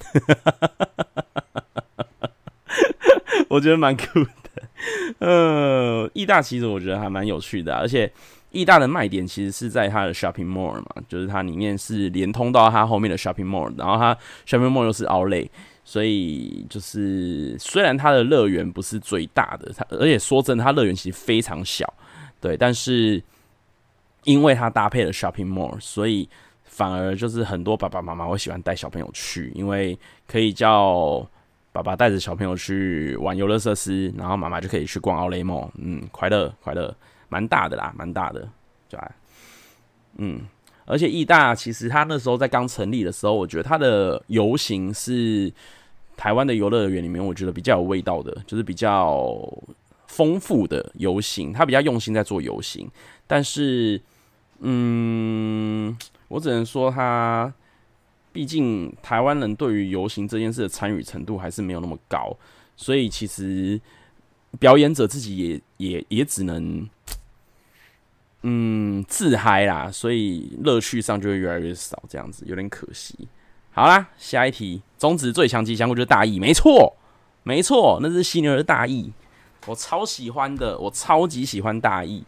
[3.49, 4.29] 我觉得蛮酷的。
[5.21, 8.13] 呃，义大其实我觉得还蛮有趣的，而且
[8.53, 14.15] 义大的卖点其实是在它的 shopping mall 嘛，就是它里面是连通到它后面的 shopping mall，然后它
[14.47, 15.49] shopping mall 又是 outlet，
[15.85, 21.93] 所以就是虽然它的乐园不是最大的，它而且说真的，它乐园其实非常小，
[22.41, 23.23] 对，但是
[24.25, 26.29] 因为它搭配了 shopping mall，所以
[26.65, 31.27] 反而就是很多爸爸妈妈会喜欢带小朋友去，因为可以叫
[31.73, 36.95] 爸爸带着小朋友去玩游乐设施，然后妈妈就可以去逛 outlet mall，嗯，快乐快乐，
[37.33, 38.47] 蛮大的啦，蛮大的，
[38.91, 39.13] 对吧？
[40.19, 40.43] 嗯。
[40.85, 45.51] 而且义大其实他那时候在刚成立的时候，我觉得他的游行是
[46.17, 49.41] 台湾的游乐园里面，我觉得比较有味道的，就是比较
[50.09, 51.53] 丰富的游行。
[51.53, 52.91] 他比较用心在做游行，
[53.29, 53.99] 但是，
[54.59, 57.55] 嗯，我只能说他，
[58.33, 62.37] 毕竟台湾人对于游行这件事的参与程度还是没有那么高，
[62.77, 63.81] 所以其实
[64.59, 66.87] 表演者自己也也也只能。
[68.43, 73.29] 嗯，自嗨啦，所以乐趣上就会越来越少，这样子有点可惜。
[73.71, 76.95] 好啦，下一题，中指最强吉祥物就是大义，没错，
[77.45, 79.13] 没错，那是犀牛的大义，
[79.67, 82.25] 我超喜欢的，我超级喜欢大义。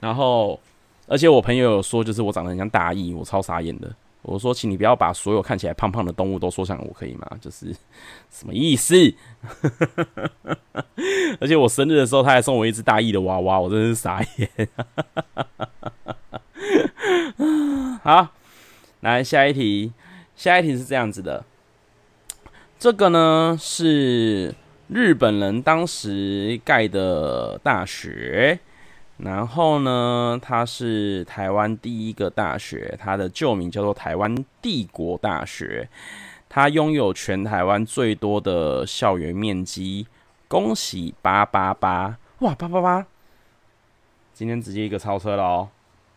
[0.00, 0.58] 然后，
[1.06, 3.94] 而且我朋友有说，就是我长得很像大义，我超傻眼的。
[4.22, 7.26] 我说，请你不要把所有看起来胖胖的动物都说像我，可以吗？
[7.40, 7.74] 就是
[8.30, 8.94] 什么意思？
[11.40, 14.68] 而且我生日的时候，他还送我一只大义的娃娃，我真是傻眼。
[18.02, 18.28] 好，
[19.00, 19.92] 来下一题。
[20.36, 21.44] 下一题是这样子的，
[22.78, 24.54] 这个呢是
[24.88, 28.58] 日本人当时盖的大学，
[29.22, 35.88] 然后呢，它是台湾第一个大学，它的旧名叫做台湾帝国大学。
[36.48, 40.06] 它拥有全台湾最多的校园面积，
[40.48, 42.16] 恭喜八八八！
[42.38, 43.06] 哇，八八八，
[44.32, 45.68] 今天直接一个超车了哦！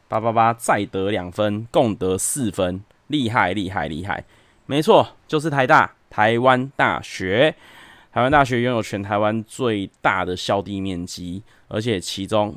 [0.08, 4.24] 八八八再得两分，共得四分，厉害厉害厉害！
[4.66, 7.54] 没错，就是台大，台湾大学。
[8.12, 12.56] 台湾大学拥有全台湾最大的校地面积，而且其中。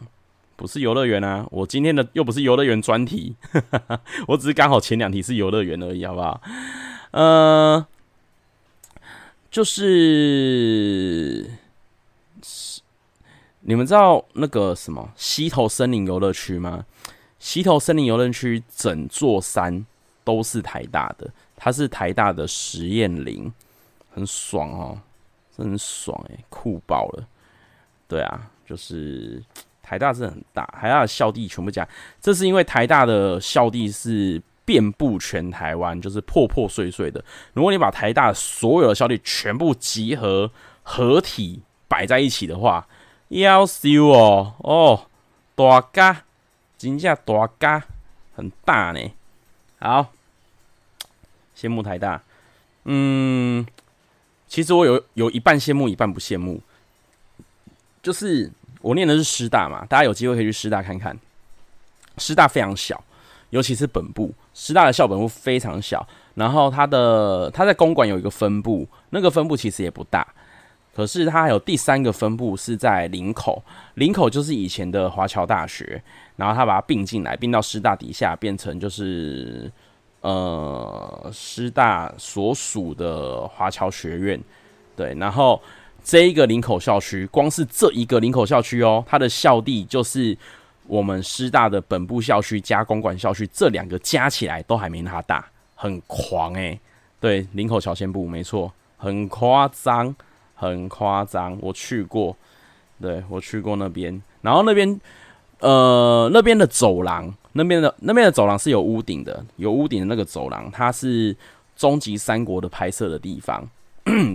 [0.56, 1.46] 不是游乐园啊！
[1.50, 3.36] 我今天的又不是游乐园专题，
[4.26, 6.40] 我只是刚好前两题是游乐园而已，好不好？
[7.10, 7.86] 呃，
[9.50, 11.46] 就是
[13.60, 16.86] 你们知道那个什么溪头森林游乐区吗？
[17.38, 19.84] 溪头森林游乐区整座山
[20.24, 23.52] 都是台大的，它是台大的实验林，
[24.10, 24.98] 很爽哦，
[25.54, 27.28] 真的很爽诶，酷爆了！
[28.08, 29.42] 对啊，就是。
[29.88, 31.88] 台大是很大，台大的校地全部加，
[32.20, 37.24] 这是因为台大的校地是遍布全台湾，就是破破碎碎的。
[37.52, 40.50] 如果你把台大所有的校地全部集合
[40.82, 42.88] 合体摆在一起的话，
[43.28, 45.06] 夭寿哦哦，
[45.54, 46.24] 大咖，
[46.76, 47.84] 真正大咖，
[48.34, 49.00] 很大呢。
[49.78, 50.10] 好，
[51.56, 52.20] 羡慕台大，
[52.86, 53.64] 嗯，
[54.48, 56.60] 其实我有有一半羡慕，一半不羡慕，
[58.02, 58.50] 就是。
[58.86, 61.18] 我念的是师大嘛，大家有机会可以去师大看看。
[62.18, 63.02] 师大非常小，
[63.50, 66.06] 尤其是本部，师大的校本部非常小。
[66.36, 70.24] 然后它的它在公馆有一个分部，那个分部其实也不大，
[70.94, 73.60] 可是它还有第三个分部是在林口，
[73.94, 76.00] 林口就是以前的华侨大学，
[76.36, 79.68] 然后他把它并进来，并到师大底下，变成就是
[80.20, 84.40] 呃师大所属的华侨学院，
[84.94, 85.60] 对，然后。
[86.06, 90.38] 这一个林口校区，光是这一个林口校区哦，它的校地就是
[90.86, 95.44] 我们师大的本部校区加公馆校区，这两个加起来都还没它大，
[95.74, 96.80] 很狂诶、欸。
[97.18, 100.14] 对，林口侨先部没错，很夸张，
[100.54, 101.58] 很夸张。
[101.60, 102.36] 我去过，
[103.00, 105.00] 对，我去过那边，然后那边
[105.58, 111.36] 呃那边的走廊，那边的那边的走廊是有屋顶的，有屋顶的那个走廊，它是
[111.74, 113.68] 终极三国的拍摄的地方。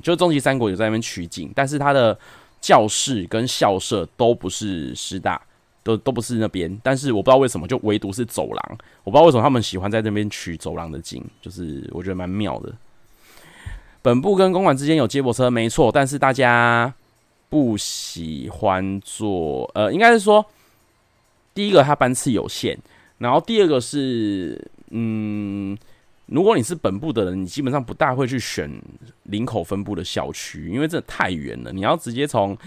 [0.01, 2.17] 就终极三国有在那边取景，但是他的
[2.59, 5.41] 教室跟校舍都不是师大，
[5.81, 6.79] 都都不是那边。
[6.83, 12.73] 但是我不知道为什么，就唯独是走廊，我不知道为什么他们喜欢在那边取走廊的景，就是我觉得蛮妙的。
[14.01, 16.93] 本部跟公馆之间有接驳车，没错，但是大家
[17.47, 20.45] 不喜欢坐，呃，应该是说
[21.53, 22.77] 第一个它班次有限，
[23.19, 25.77] 然后第二个是嗯。
[26.31, 28.71] 如果你是本部的人，你基本上不大会去选
[29.23, 31.73] 林口分部的校区，因为这太远了。
[31.73, 32.57] 你要直接从，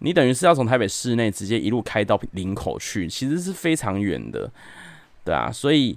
[0.00, 4.50] 你等于是要从台北市内直接一路开到林口去，其实是非常远的，
[5.24, 5.50] 对啊。
[5.50, 5.96] 所以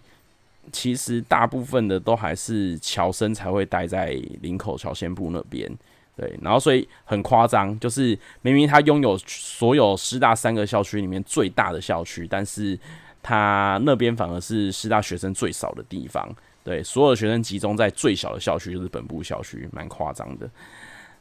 [0.72, 5.70] 其实大部分的都还是侨生才会待在林口侨先部那边，
[6.16, 6.39] 对。
[6.41, 12.80] 然后所以很夸张，就是明明他拥有所有师大三个校区里面最大的校区，但是
[13.22, 16.34] 他那边反而是师大学生最少的地方。
[16.64, 20.49] 对，所有的学生集中在最小的校区，就是本部校区，蛮夸张的。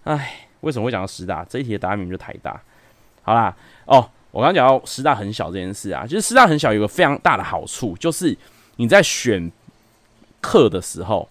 [0.04, 1.42] 哎，为什么会讲到师大？
[1.48, 2.60] 这一题的答案名就台大。
[3.22, 8.36] 好啦，哦，我刚讲到师大很小这件事啊，就是师大很小有个非常大的好处，就是
[8.76, 9.50] 你在选
[10.42, 11.26] 课的时候，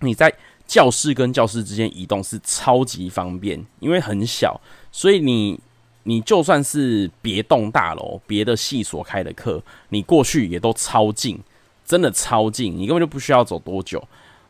[0.00, 0.30] 你在
[0.66, 4.60] 教室跟教室之间移动是超级方便，因为很小，
[4.92, 5.58] 所以你
[6.02, 11.38] 你就算是别栋大楼、别的系所开的课，你过去也都超近。
[11.84, 14.02] 真的超近，你根本就不需要走多久，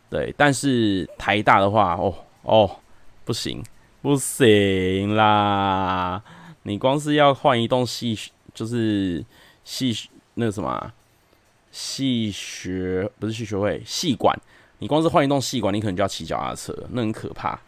[0.08, 0.32] 对。
[0.36, 2.78] 但是台大的话，哦哦，
[3.24, 3.62] 不行，
[4.00, 6.22] 不行啦！
[6.62, 8.16] 你光是要换一栋系，
[8.54, 9.24] 就是
[9.64, 10.92] 系那个什么
[11.72, 14.38] 系学，不是系学会，系馆。
[14.78, 17.58] 你光是换一栋系馆，你可能就要骑脚踏车，那很可怕。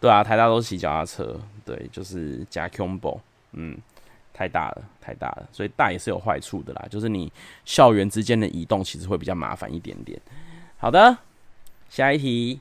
[0.00, 3.18] 对啊，台大都是骑脚踏车，对，就是加 combo，
[3.52, 3.78] 嗯。
[4.36, 6.86] 太大了，太大了，所以大也是有坏处的啦。
[6.90, 7.32] 就是你
[7.64, 10.20] 校园之间的移动其实会比较麻烦一点点。
[10.76, 11.16] 好的，
[11.88, 12.60] 下一题。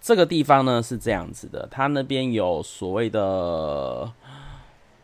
[0.00, 4.12] 这个地方呢是这样子的，它那边有所谓的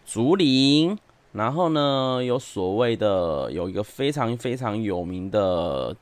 [0.06, 0.96] 竹林，
[1.32, 5.96] 然后呢有所谓的有一个非常非常有名的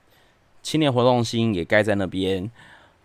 [0.62, 2.50] 青年活动中心也盖在那边。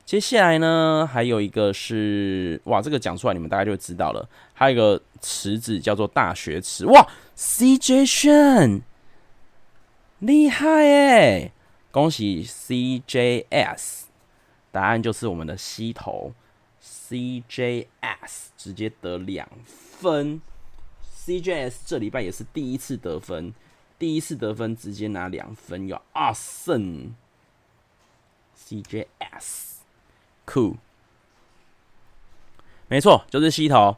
[0.06, 4.30] 接下来呢，还有一个是哇，这个讲出来你们大概就知道了。
[4.54, 8.84] 还有一个池子叫做大学池，哇，CJ 炫，
[10.20, 11.52] 厉害耶！
[11.90, 14.04] 恭喜 CJS，
[14.72, 16.34] 答案就是我们的溪头
[16.84, 17.88] CJS，
[18.56, 20.40] 直接得两分
[21.26, 23.56] CJS 这礼拜也是第一次得分，
[23.98, 27.16] 第一次得分直接拿两分，有二胜。
[28.68, 29.75] CJS，
[30.46, 30.76] 酷，
[32.88, 33.96] 没错，就是溪头。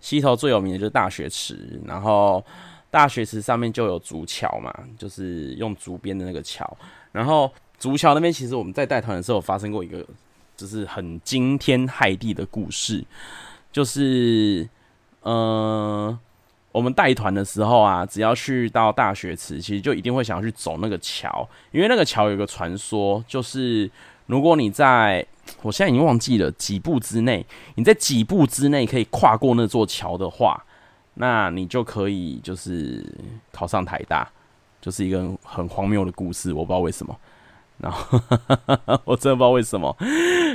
[0.00, 2.44] 溪头最有名的就是大学池，然后
[2.90, 6.76] 大学池上面就有竹桥嘛，就是用竹编的那个桥。
[7.12, 10.04] 然后竹桥那边其实我们在带团的时候发生过一个，
[10.56, 13.04] 就是很惊天骇地的故事，
[13.70, 14.68] 就是，
[15.20, 16.18] 呃，
[16.72, 23.88] 我们带团的时候啊，只要去到大学池，其实就一定会想要去走那个桥，因为那个桥有个传说，就是。
[24.26, 25.26] 如果你在，
[25.62, 30.64] 我现在已经忘记了几步之内，你在几步之内可以跨过那座桥的话，
[31.14, 33.04] 那你就可以就是
[33.52, 34.28] 考上台大，
[34.80, 37.16] 就是一个很荒谬的故事，我不知道为什么。
[37.78, 38.20] 然后
[39.04, 39.96] 我真的不知道为什么，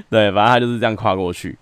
[0.10, 1.58] 对，反正他就是这样跨过去。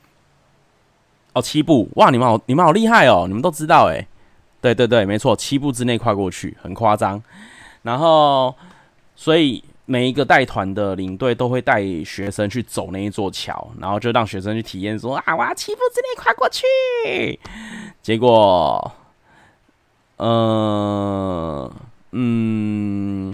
[1.34, 4.08] 哦，七步，哇，你们好，你们好厉害哦，你们都知道诶。
[4.62, 7.22] 对对对，没错，七步之内跨过去，很夸张。
[7.82, 8.56] 然后，
[9.16, 9.64] 所以。
[9.88, 16.66] 每一个带团的领队都会带学生去走那一座桥，然后就让学生去体验说啊，我要七步之内跨过去。
[18.02, 18.92] 结果，
[20.18, 21.72] 呃，
[22.14, 23.32] 嗯，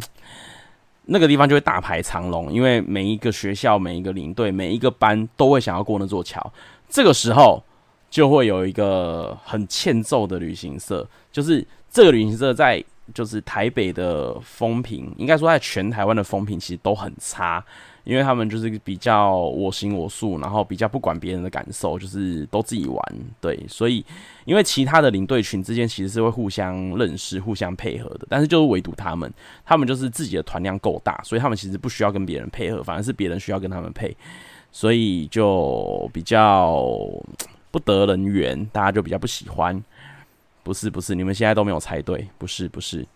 [1.06, 6.52] 那个地方就会大排长龙，因为每一个学校、每一个领队、每一个班都会想要过那座桥。
[6.90, 7.64] 这个时候
[8.10, 12.84] 就会有一个很欠揍的旅行社，就是这个旅行社在。
[13.14, 17.64] 就是台北的风评，应该说在全台湾的风评其实都很差，
[18.04, 23.02] 因为他们就是比较我行我素，然后比较不管别人的感受，就是都自己玩。
[23.40, 24.04] 对，所以
[24.46, 29.32] 因为其他的领队群之间其实是会互相认识、互相配合的，但是就是唯独他们，
[29.66, 34.16] 他们就是自己的团量够大，所以他们其实不需要跟别人配合，反而是别人需要跟他们配，
[34.72, 36.84] 所以就比较
[37.72, 39.82] 不得人缘，大家就比较不喜欢。
[40.64, 43.08] 不是不是，你们现在都没有猜对，不是不是。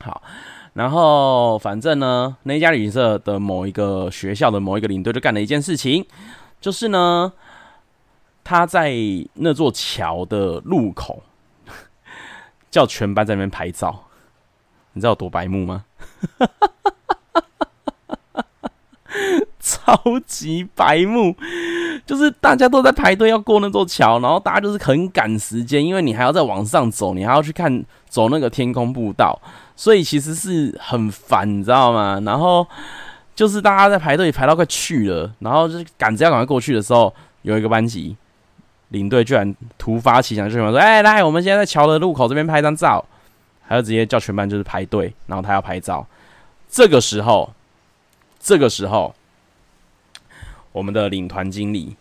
[0.00, 0.22] 好，
[0.74, 6.06] 然后反正呢，那家旅行社的某一个学校的某一个领队就干了一件事情，
[6.60, 7.32] 就是呢，
[8.44, 8.94] 他在
[9.34, 11.22] 那座桥的路口
[12.70, 14.04] 叫全班在那边拍照，
[14.92, 15.84] 你知道有多白目吗？
[19.86, 21.34] 超级白目。
[22.04, 29.40] 就是大家都在排队要过那座桥，然后大家就是很赶时间，因为你还要再往上走，你还要去看走那个天空步道，
[29.74, 32.20] 所以其实是很烦，你知道吗？
[32.24, 32.66] 然后
[33.34, 37.12] 就是大家在排队排到快去了，然后就是赶着要赶快过去的时候，
[37.42, 38.16] 有一个班级
[38.90, 43.04] 领队居然突发奇想，就想说：“哎、来，我们现在在桥的路口这边拍张照。”
[43.68, 46.06] 还要直接叫全班就是排队，然后他要拍照。
[46.68, 47.52] 这个时候，
[48.38, 49.12] 这个时候。
[50.76, 51.96] 我们的领团经理，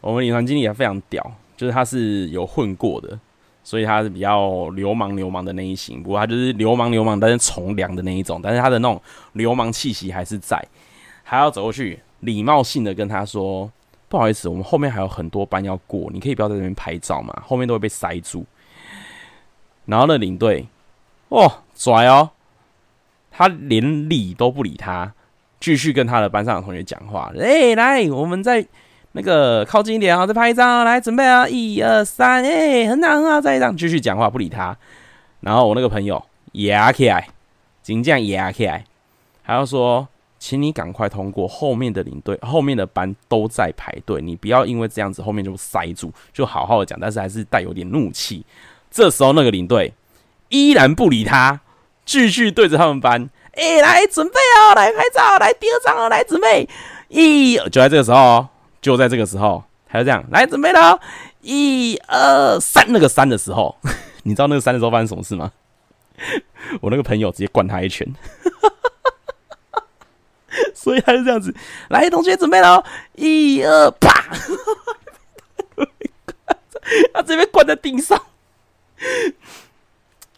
[0.00, 1.22] 我们领团经理也非常屌，
[1.58, 3.20] 就是他是有混过的，
[3.62, 6.02] 所以他是比较流氓流氓的那一型。
[6.02, 8.98] 不过他就是流氓流氓，但是从良的那一种，但是他的那种
[9.34, 10.58] 流氓气息还是在。
[11.22, 13.70] 还要走过去，礼貌性的跟他说
[14.08, 18.46] ：“不好意思，我们后面还有很多班要过，你可以不要在这边拍照嘛，后面都会被塞住。”
[19.84, 20.66] 然后那领队，
[21.28, 22.30] 哦，拽哦，
[23.30, 25.12] 他连理都不理他。
[25.64, 28.62] 继续跟他的班上的同学讲话，哎、来，我们再
[29.12, 34.76] 那个靠近一点啊，再拍一张，来准备啊，一二三，哎、很好很好，再一张，继续讲话不理他。
[35.40, 37.28] 然后我那个朋友压起来，
[37.80, 38.84] 紧这样压起来，
[39.40, 40.06] 还要说，
[40.38, 48.44] 请你赶快通过，后面的领队，后面的班都在排队，你不要因为这样子后面就塞住，就好好的讲，但是还是带有点怒气。
[48.90, 49.94] 这时候那个领队
[50.50, 51.58] 依然不理他，
[52.04, 53.30] 继续对着他们班。
[53.56, 56.68] 哎、欸，来准备哦，来拍照，来第二张哦，来准备，
[57.08, 58.46] 一就在这个时候，
[58.82, 61.00] 就在这个时候，还要这样，来准备了，
[61.40, 63.76] 一二三，那个三的时候，
[64.24, 65.52] 你知道那个三的时候发生什么事吗？
[66.80, 68.06] 我那个朋友直接灌他一拳，
[70.74, 71.54] 所以他是这样子，
[71.88, 72.84] 来，同学准备了，
[73.14, 74.30] 一二啪，
[77.14, 78.20] 他直接灌在地上，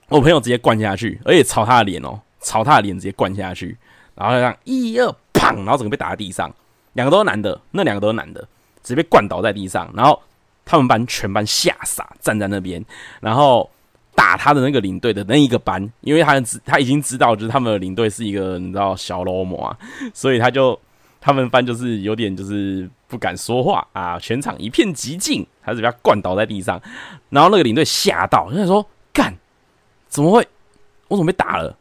[0.09, 2.21] 我朋友直接灌下去，而且朝他的脸哦。
[2.41, 3.77] 朝他的脸直接灌下去，
[4.15, 6.53] 然后就这样一二砰，然后整个被打在地上，
[6.93, 8.41] 两个都是男的，那两个都是男的，
[8.83, 10.21] 直接被灌倒在地上，然后
[10.65, 12.85] 他们班全班吓傻，站在那边，
[13.21, 13.69] 然后
[14.15, 19.79] 打他的那个领队的那一个班，因为他知他已经知道，就是他们的领队是一个你知道小流氓啊，
[20.15, 20.79] 所以他就
[21.21, 26.81] 他们班就是有点就是不敢说话啊，全场一片寂静，还是被他灌倒在地上，
[27.29, 29.35] 然后那个领队吓到，就说干，
[30.09, 30.47] 怎么会，
[31.09, 31.77] 我怎么被打了？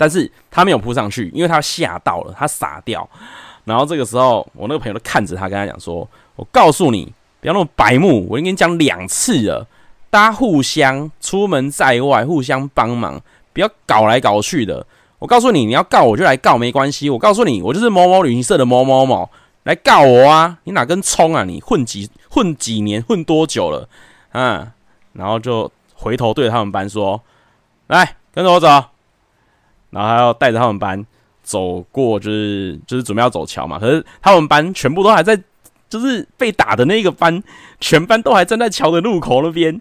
[0.00, 3.06] 但是他没有扑上去，因为他吓到了，他傻掉。
[3.64, 9.66] 然后这个时候，我那个朋友都看着他，跟他讲说：“我告诉你，不要那么白目，我已经跟你讲两次了，
[10.08, 13.20] 大家互相出门在外互相帮忙，
[13.52, 14.86] 不要搞来搞去的。
[15.18, 17.10] 我告诉你，你要告我就来告，没关系。
[17.10, 19.28] 我告诉你，我就是某某旅行社的某某某，
[19.64, 20.56] 来告我啊！
[20.64, 21.44] 你哪根葱啊？
[21.44, 23.86] 你混几混几年，混多久了？
[24.32, 24.72] 啊！
[25.12, 27.20] 然后就回头对着他们班说
[27.88, 28.66] ：“来，跟着我走。”
[29.90, 31.04] 然后还要带着他们班
[31.42, 33.78] 走过，就是就是准备要走桥嘛。
[33.78, 35.40] 可是他们班全部都还在，
[35.88, 37.42] 就是被打的那个班，
[37.80, 39.80] 全班都还站在桥的路口那边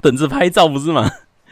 [0.00, 1.10] 等着拍照，不是吗？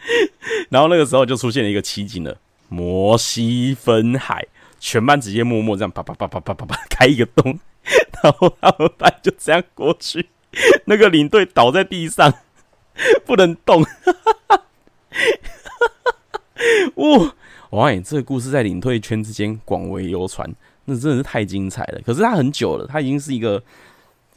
[0.69, 2.37] 然后那个时候就出现了一个奇景了。
[2.67, 4.45] 摩西分海，
[4.79, 7.59] 全班直接默默这样啪啪啪啪啪啪啪开一个洞，
[8.23, 10.29] 然后他们班就这样过去，
[10.85, 12.33] 那个领队倒在地上
[13.23, 13.91] 不能动，哈
[14.23, 14.61] 哈哈
[16.95, 17.35] 哇！
[17.71, 20.49] 哇，你这个故事在领退圈之间广为流传，
[20.85, 22.01] 那真的是太精彩了。
[22.05, 23.61] 可是他很久了，他已经是一个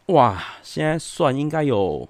[0.07, 2.09] 哇，现在算应该有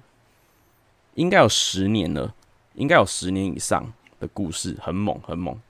[1.14, 2.34] 应该有十年了，
[2.74, 5.61] 应该有十年以上的故事，很猛很猛。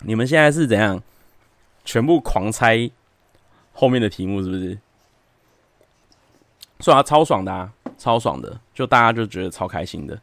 [0.00, 1.02] 你们现在是怎样？
[1.84, 2.90] 全部狂猜
[3.72, 4.78] 后面的题目是不是？
[6.80, 10.20] 算啊，超爽的啊，超爽的，就大家就觉得超开心的。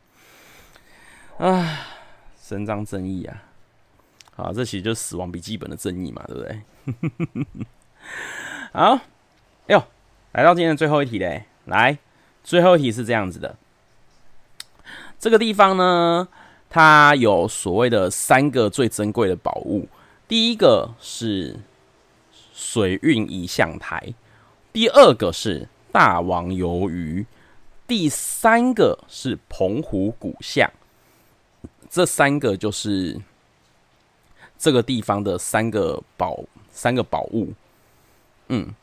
[1.38, 1.91] 啊，
[2.52, 3.44] 伸张正义啊！
[4.36, 6.62] 好，这其实就是死亡笔记本的正义嘛，对不对？
[8.74, 9.00] 好，
[9.68, 9.82] 哎呦，
[10.34, 11.46] 来到今天的最后一题嘞！
[11.64, 11.98] 来，
[12.44, 13.56] 最后一题是这样子的，
[15.18, 16.28] 这个地方呢。
[16.74, 19.90] 它有所谓的三个最珍贵的宝物，
[20.26, 21.58] 第一个是
[22.54, 24.14] 水运仪象台，
[24.72, 27.26] 第二个是大王鱿鱼，
[27.86, 30.72] 第三个是澎湖古巷。
[31.92, 33.20] 这三个就是
[34.58, 36.40] 这个地方的三个宝
[36.72, 37.52] 三个宝物。
[38.48, 38.74] 嗯，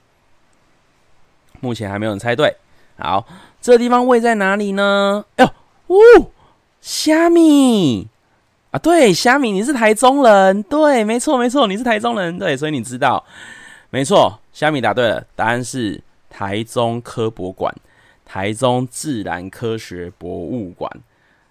[1.60, 2.54] 目前还没有人猜对。
[2.98, 3.26] 好，
[3.62, 5.24] 这个地方位在哪里呢？
[5.36, 6.32] 哎呦，呜！
[6.80, 8.08] 虾米
[8.72, 13.24] 啊，对，虾米，你是台中人，对，没错，没错，你是台中人，对，所以你知道，
[13.90, 17.74] 没错，虾米答对了，答案是台中科博馆，
[18.24, 20.90] 台中自然科学博物馆，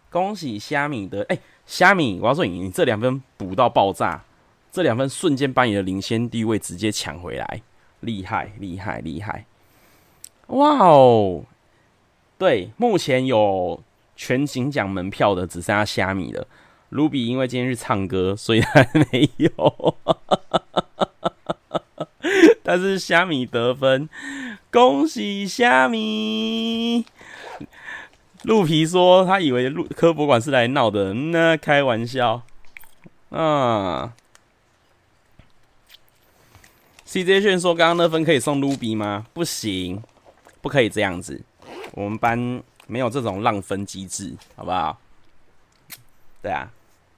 [0.09, 4.23] 恭喜虾米的，哎，虾米，我要说你，你这两分补到爆炸，
[4.71, 7.61] 这两分瞬间把你的领先地位直接抢回来，
[8.01, 9.45] 厉害，厉害，厉害，
[10.47, 11.43] 哇哦，
[12.37, 13.83] 对，目前有。
[14.19, 16.47] 全勤奖门票的只剩下虾米了
[16.89, 19.95] 卢比因为今天去唱歌，所以还没有。
[22.63, 24.09] 但是虾米得分，
[24.71, 27.05] 恭喜虾米！
[28.47, 32.43] 鹿皮说他以为鹿科博馆是来闹的，那开玩笑
[33.29, 34.13] 啊。
[37.05, 39.25] CJ 炫说刚刚那分可以送 Ruby 吗？
[39.33, 40.01] 不行，
[40.61, 41.43] 不可以这样子，
[41.91, 42.63] 我们班。
[42.89, 44.97] 没有这种浪分机制，好不好？
[46.41, 46.71] 对啊，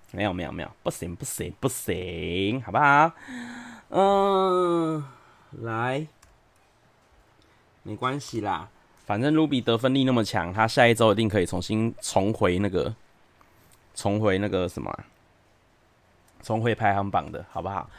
[0.10, 3.12] 没有没有没有，不行不行不行，好不好？
[3.90, 5.04] 嗯，
[5.62, 6.08] 来，
[7.84, 8.68] 没关系啦，
[9.10, 12.94] 反正 Ruby 得分力那么强，他下一周一定可以重新重回那个，
[13.96, 14.96] 重回那个什么，
[16.44, 17.90] 重回排行榜的，好不好？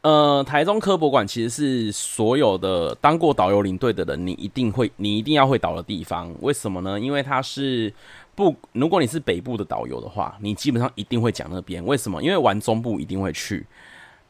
[0.00, 6.34] 呃，台中科博馆其实是所有的当过导游领队的人，你一定会，你一定要会导的地方。
[6.40, 6.98] 为什么呢？
[6.98, 7.92] 因为它是
[8.34, 11.84] 不，如果你是北部的导游的话，你基本上一定会讲那边。
[11.84, 12.22] 为什么？
[12.22, 13.66] 因为玩中部一定会去，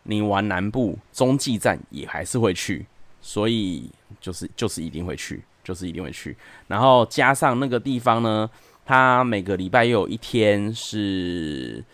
[0.02, 2.84] 你玩南部中继站也还是会去，
[3.22, 3.88] 所以
[4.20, 6.34] 就是就是一定会去，就是一定会去。
[6.68, 8.48] 然后加上那个地方呢，
[8.84, 11.84] 它每个礼拜又有一天是。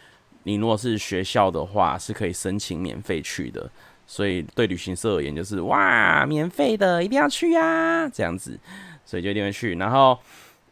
[0.45, 3.71] 你如果是学校的话，是可以申请免费去的，
[4.09, 8.59] 所以对旅行社而言就是哇，免费的一定要去呀，这样子，
[9.05, 9.77] 所以就一定会去。
[9.77, 10.19] 然后，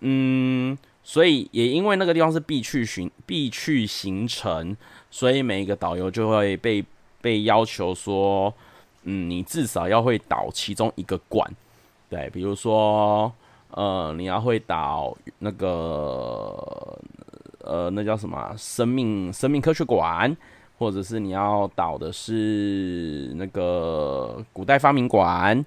[0.01, 4.77] 嗯，所以也因为那个地方是必去行必去行程，
[5.09, 6.85] 所以每一个导游就会被
[7.21, 8.53] 被要求说，
[9.05, 11.49] 嗯，你至少要会导其中一个馆，
[12.11, 13.33] 对，比如说，
[13.71, 16.99] 呃，你要会导那个。
[17.63, 18.53] 呃，那叫什么？
[18.57, 20.35] 生命生命科学馆，
[20.79, 25.65] 或者是你要导的是那个古代发明馆。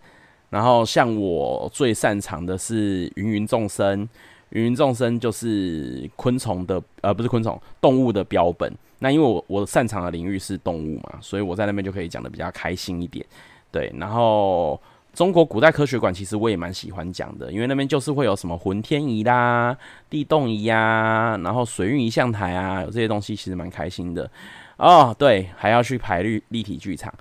[0.49, 4.09] 然后像我最擅长的是芸芸众生，
[4.49, 8.75] 芸芸众生就是昆虫的，呃，不是昆虫，动物的标本。
[8.97, 13.23] 那因为我我擅长的领域是动物嘛，所以我在那边就可以讲得比较开心一点。
[13.71, 14.81] 对，然后。
[15.13, 19.77] 中国古代科学馆其实我也蛮喜欢讲的，因为那边就是会有什么浑天仪啦、
[20.09, 24.29] 地动仪呀，然后水运仪象台啊，有这些东西其实蛮开心的
[24.77, 25.15] 哦。
[25.17, 27.13] 对，还要去排立立体剧场，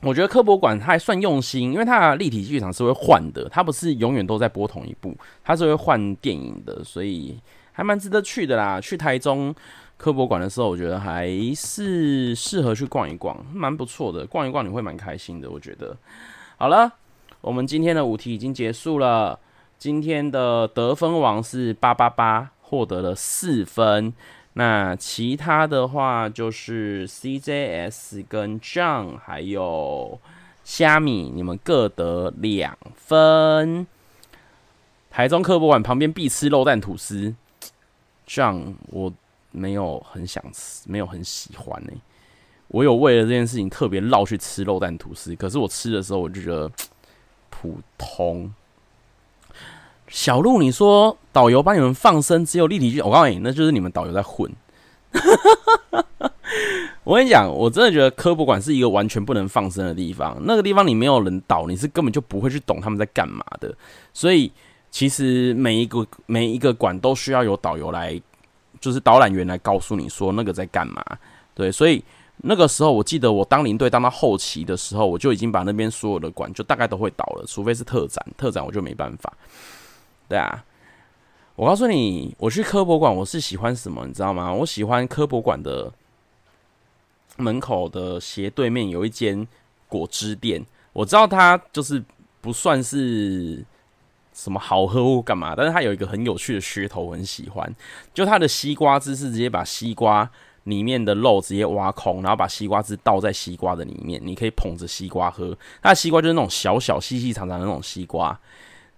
[0.00, 7.38] 我觉得科博馆它还算用心，因为它的立体剧场是会换的，它不是永远都在播同一部，它是会换电影的，所以
[7.70, 8.80] 还蛮值得去的啦。
[8.80, 9.54] 去台中
[9.96, 15.48] 科博馆的时候，我觉得还是适合去逛一逛，蛮不错的，逛一逛你会蛮开心的。
[15.48, 15.96] 我觉得
[16.62, 16.92] 好了，
[17.40, 19.36] 我们今天的五题已经结束了，
[19.78, 24.14] 今天的得分王是八八八，获得了四分。
[24.52, 30.20] 那其他的话就是 CJS 跟 John 还有
[30.62, 33.84] 虾米，你们各得两分。
[35.10, 37.34] 台中科博馆旁边必吃肉蛋吐司
[38.28, 39.12] ，John 我
[39.50, 41.90] 没有很想吃，没有很喜欢呢、
[42.72, 46.68] 我有为了这件事情特别绕去吃肉蛋吐司，可是我吃的时候我就觉得
[47.50, 48.52] 普通。
[50.08, 54.50] 小鹿，你说导游帮你们放生，只有立体剧，我告诉你，那就是你们导游在混。
[57.04, 60.36] 我跟你讲，我真的觉得科博馆是一个完全不能放生的地方。
[60.44, 63.74] 那个地方你没有人导，你是根本就不会去懂他们在干嘛的。
[64.12, 64.52] 所以，
[64.90, 68.20] 其实每一个每一个馆都需要有导游来，
[68.80, 71.04] 就是导览员来告诉你说那个在干嘛。
[71.54, 72.04] 对，所以
[72.44, 79.32] 那个时候我记得我当领队当到后期的时候，我就已经把那边所有的馆就大概都会倒了，除非是特展，特展我就没办法。
[80.28, 80.64] 对啊，
[81.54, 84.52] 我告诉你，我去科博馆，我是喜欢什么，你知道吗？
[84.52, 85.92] 我喜欢科博馆的
[87.36, 89.46] 门口的斜对面有一间
[89.86, 92.02] 果汁店，我知道它就是
[92.40, 93.64] 不算是
[94.34, 97.72] 什么好喝或干嘛，但是它有一个很有趣的噱头，我很喜欢。
[98.12, 100.28] 就它的西瓜汁是直接把西瓜
[100.64, 105.56] 里面的肉直接挖空，然后把西瓜汁倒在西瓜的里面，你可以捧着西瓜喝。
[105.82, 108.38] 它的西瓜就是那种小小细细长长的那种西瓜。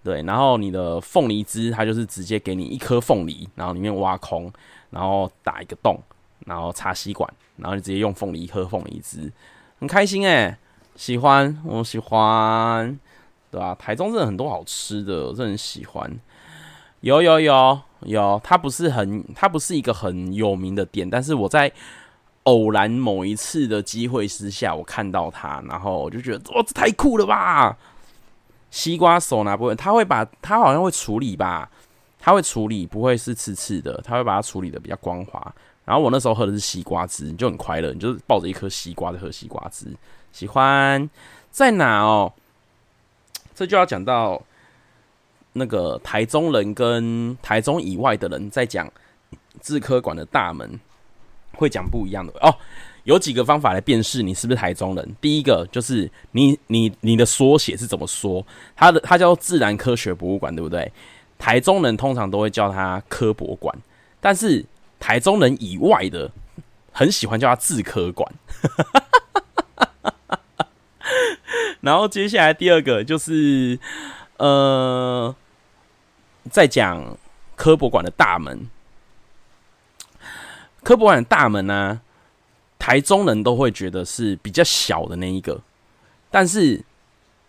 [0.02, 4.52] 对，然后你的凤梨汁，它就是直接给你一颗凤梨，然后里面挖空，
[4.90, 5.98] 然后打一个洞，
[6.44, 9.32] 然后插吸管，然后你直接用凤梨喝凤梨汁，
[9.80, 10.58] 很开心哎，
[10.94, 12.98] 喜欢，我喜欢，
[13.50, 13.74] 对吧？
[13.76, 16.20] 台中真的很多好吃的，我真的很喜欢。
[17.00, 21.70] 有有有有，它不是很，它不是一个很有名的店，但是我在
[22.44, 27.76] 偶然某一次的机会之下，我看到它，然后我就觉得，哇，这太酷了吧！
[28.70, 31.70] 西瓜手拿不稳，他会把他好像会处理吧，
[32.18, 35.55] 他会处理，不会是刺刺的，他会把它处理的比较光滑。
[35.84, 39.86] 然后我那时候喝的是西瓜汁，你就很快乐，你就是抱着一颗西瓜在喝西瓜汁，
[40.32, 41.09] 喜欢
[41.50, 42.32] 在哪哦？
[43.55, 44.42] 这就要讲到
[45.55, 48.90] 那个台中人跟台中以外的人在讲
[49.61, 50.78] 自科馆的大门，
[51.55, 52.55] 会讲不一样的哦。
[53.05, 55.16] 有几个方法来辨识你是不是台中人。
[55.20, 58.44] 第一个就是你你你的缩写是怎么说？
[58.74, 60.90] 它的它叫自然科学博物馆，对不对？
[61.38, 63.76] 台中人通常都会叫它科博馆，
[64.20, 64.64] 但是
[64.98, 66.30] 台中人以外的
[66.92, 68.32] 很喜欢叫它自科馆。
[71.82, 73.78] 然后接下来第二个就是
[74.38, 75.34] 呃，
[76.51, 77.16] 在讲
[77.57, 78.68] 科博馆的大门，
[80.82, 82.01] 科博馆的大门呢、
[82.78, 85.61] 台中人都会觉得是比较小的那一个，
[86.30, 86.84] 但是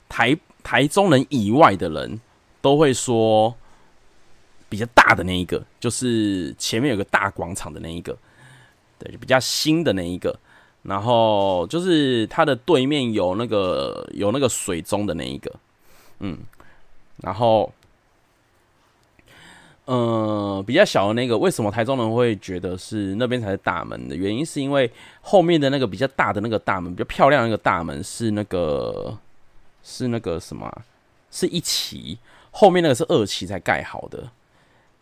[0.07, 2.21] 台台中人以外的人
[2.61, 3.53] 都会说
[4.69, 8.17] 比较大的那一个，就是前面有个大广场的那一个，
[8.97, 10.39] 对，就比较新的那一个。
[10.83, 15.51] 然后就是它的对面有那个有那个水中的那一个，
[16.19, 16.39] 嗯，
[17.17, 17.73] 然后。
[19.87, 24.43] 嗯，比较小的那个，为什么台中人会觉得是那边才是大门的原因？
[24.43, 29.15] 是因为后面的那个比较大的那个大门，比较漂亮的那个大门是那个
[29.83, 30.71] 是那个什么？
[31.29, 32.17] 是一期，
[32.49, 34.27] 后面那个是二期才盖好的。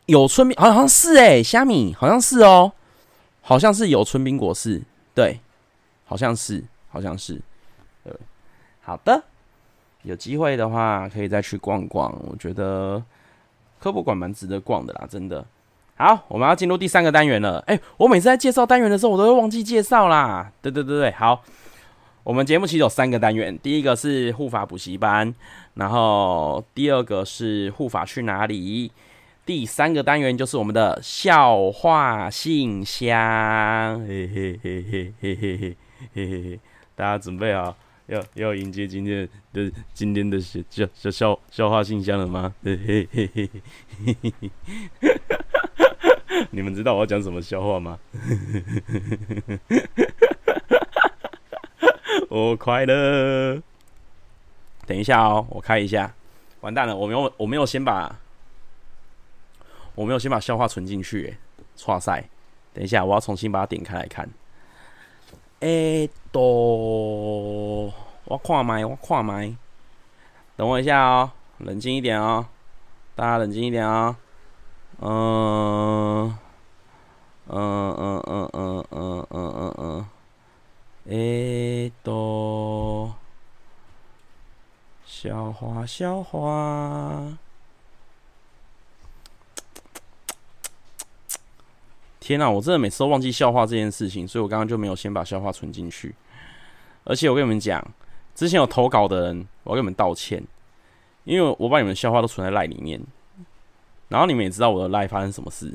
[0.08, 2.74] 有村民好像是哎、欸，虾米好像是哦，
[3.42, 4.82] 好像是有村宾果是，
[5.16, 5.40] 对，
[6.04, 7.40] 好像是，好像是，
[8.04, 8.14] 对，
[8.82, 9.24] 好的，
[10.02, 13.02] 有机会的话可以再去逛逛，我觉得。
[13.84, 15.46] 科博馆蛮值得逛的啦，真的。
[15.98, 17.62] 好，我们要进入第三个单元了。
[17.68, 20.50] 哎、我每次在介绍单元的时候，我都会忘记介绍啦。
[20.62, 21.44] 对对对对，好。
[22.24, 25.36] 我们节目其实有三个单元，第一个是护法补习班，
[25.74, 28.90] 然后第二个是护法去哪里，
[29.46, 34.00] 第三个单元就是我们的笑话信箱。
[34.08, 35.70] 嘿嘿嘿嘿嘿嘿嘿嘿
[36.14, 36.60] 嘿嘿，
[36.96, 37.76] 大家准备好。
[38.08, 42.54] 要要迎接今天的今天的笑笑笑笑话信箱了吗？
[42.64, 43.48] 嘿嘿嘿嘿
[44.06, 44.34] 嘿嘿
[45.00, 47.98] 嘿，你们知道我要讲什么笑话吗？
[52.30, 53.62] 我快乐。
[54.86, 56.14] 等一下哦，我开一下。
[56.60, 58.20] 完蛋了，我没有我没有先把
[59.96, 61.38] 我没有先把笑话存进去。
[61.88, 62.22] 哇塞，
[62.74, 64.30] 等一下，我要重新把它点开来看。
[65.64, 67.90] 哎，都
[68.26, 69.56] 我看麦，我看麦。
[70.58, 72.46] 等我一下哦，冷静一点哦，
[73.16, 74.14] 大家冷静一点哦。
[75.00, 76.38] 嗯，
[77.48, 80.06] 嗯嗯嗯嗯嗯嗯嗯嗯。
[81.08, 83.14] 诶，都，
[85.06, 87.38] 笑话笑话。
[92.24, 96.16] 天呐，我真的每次都忘记笑话这件事情，所以我刚刚就没有先把笑话存进去。
[97.04, 97.86] 而且我跟你们讲，
[98.34, 100.42] 之前有投稿的人，我要跟你们道歉，
[101.26, 102.98] 因为我把你们笑话都存在赖里面，
[104.08, 105.70] 然后你们也知道我的赖发生什么事，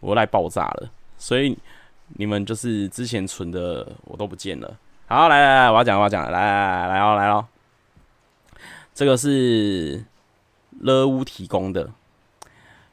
[0.00, 1.54] 我的赖爆炸了，所以
[2.16, 4.74] 你们就是之前存的我都不见了。
[5.06, 7.46] 好，来来来，我要讲我要讲，来来来来哦来哦，
[8.94, 10.02] 这个是
[10.80, 11.90] 乐屋提供的。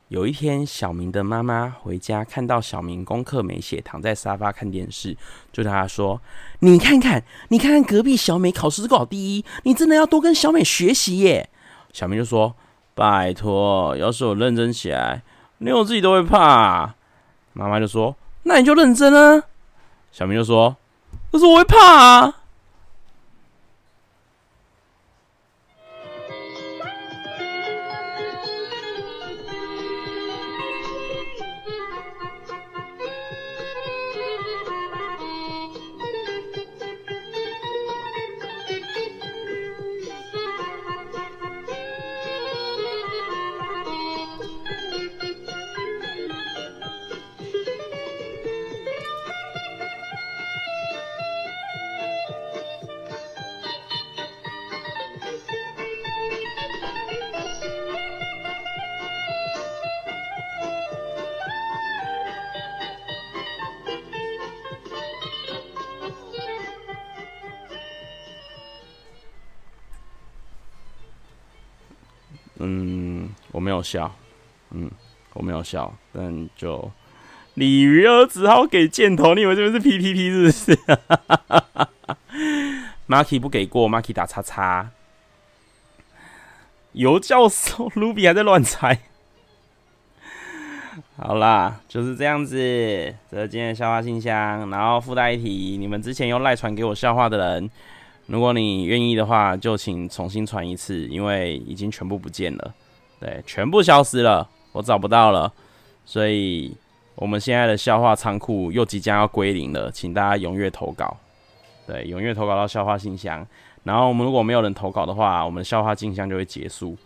[0.10, 5.14] 有一天，小明的妈妈回家，看到小明功课没写，躺在沙发看电视，
[5.52, 6.22] 就对他说
[6.60, 11.50] ：“你看看，你看看隔壁小美考试考第一，你真的要多跟小美学习耶。”
[11.92, 12.56] 小明就说
[12.96, 15.22] ：“拜托，要是我认真起来，
[15.58, 16.96] 连我自己都会怕。”
[17.52, 19.44] 妈妈就说：“那你就认真啊。”
[20.14, 20.78] 小明就说
[21.34, 22.44] ：“可是我会怕啊。”
[73.68, 74.10] 没有笑，
[74.72, 74.90] 嗯，
[75.34, 76.90] 我没有笑，但就
[77.56, 79.36] 鲤鱼儿只好给箭头。
[79.36, 80.80] 你以为这边是 PPT 是不是？
[83.10, 84.90] Marky 不给过，Marky 打叉叉。
[86.94, 89.02] 尤教授，Ruby 还在乱猜。
[91.18, 92.56] 好啦，就是这样子。
[93.30, 97.70] 这是今天的笑话信箱，然后附带一题，你们之前用赖传给我笑话的人。
[98.28, 102.74] 如果你愿意的话，就请重新传一次，因为已经全部不见了，
[103.20, 105.52] 对，全部消失了，我找不到了，
[106.06, 106.76] 所以
[107.16, 111.18] 我们现在的笑话仓库又即将要归零了，请大家踊跃投稿，
[111.86, 113.46] 对，踊跃投稿到笑话信箱，
[113.84, 116.98] 然后我们如果没有人投稿的话，我们的笑话信箱就会结束，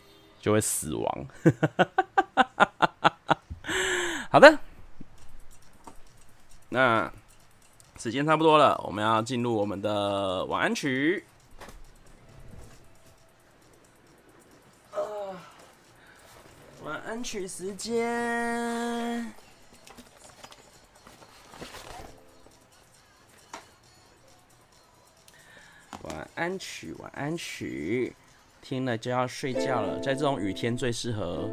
[0.42, 1.26] 就会死亡。
[4.30, 4.60] 好的，
[6.70, 7.12] 那。
[8.00, 11.24] 时间差不多了，我们要进入我们的晚安曲。
[16.84, 18.04] 晚安曲时间。
[26.02, 28.16] 晚安曲，晚安曲，
[28.64, 30.00] 听了就要睡觉了。
[30.00, 31.48] 在这种雨天，最适合，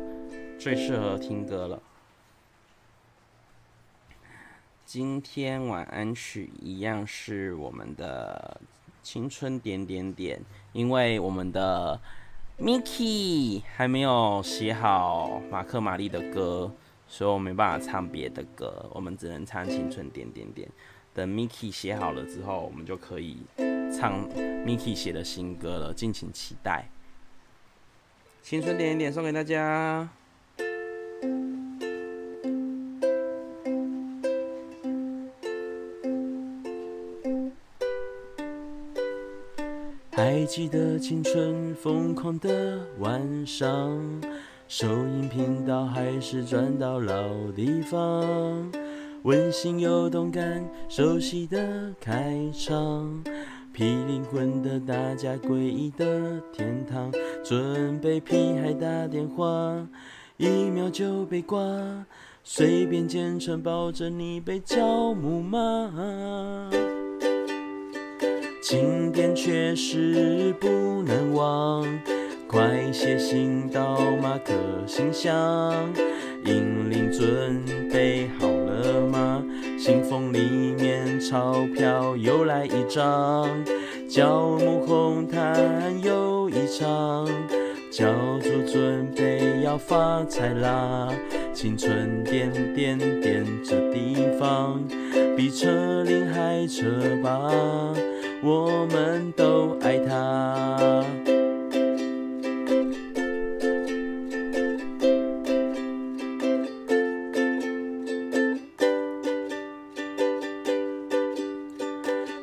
[0.59, 1.83] 最适合听歌了。
[4.87, 8.59] 今天晚安曲一样是我们的
[9.03, 12.01] 青春点点点，因为我们的
[12.61, 16.69] Miki 还没有写好马克玛丽的歌，
[17.07, 20.69] 所以我没办法唱别的歌，我们只能唱青春点点点。
[21.15, 23.39] 等 Miki 写好了之后，我们就可以
[23.97, 24.29] 唱
[24.67, 26.91] Miki 写的新歌了，敬请期待。
[28.43, 30.09] 青春点点点送给大家。
[40.49, 44.01] 记得青春疯狂的晚上，
[44.67, 48.73] 收音频道还是转到老地方，
[49.25, 53.23] 温馨又动感，熟悉的开场，
[53.77, 57.13] 霹雳魂的大家诡异的天堂，
[57.45, 59.87] 准备屁孩打电话，
[60.39, 61.61] 一秒就被挂，
[62.43, 66.88] 随便简称抱着你被叫木马。
[68.69, 70.69] 经典确实不
[71.03, 71.87] 能忘，
[72.47, 74.53] 快写信到马克
[74.87, 75.73] 信箱。
[76.45, 79.43] 银铃准备好了吗？
[79.79, 83.49] 信封里面钞票又来一张，
[84.07, 87.27] 叫母红毯又一场，
[87.91, 91.09] 叫主准备要发财啦！
[91.55, 94.79] 青春点点点这地方，
[95.35, 96.85] 比车龄还车
[97.23, 97.51] 吧。
[98.41, 101.05] 我们都爱他。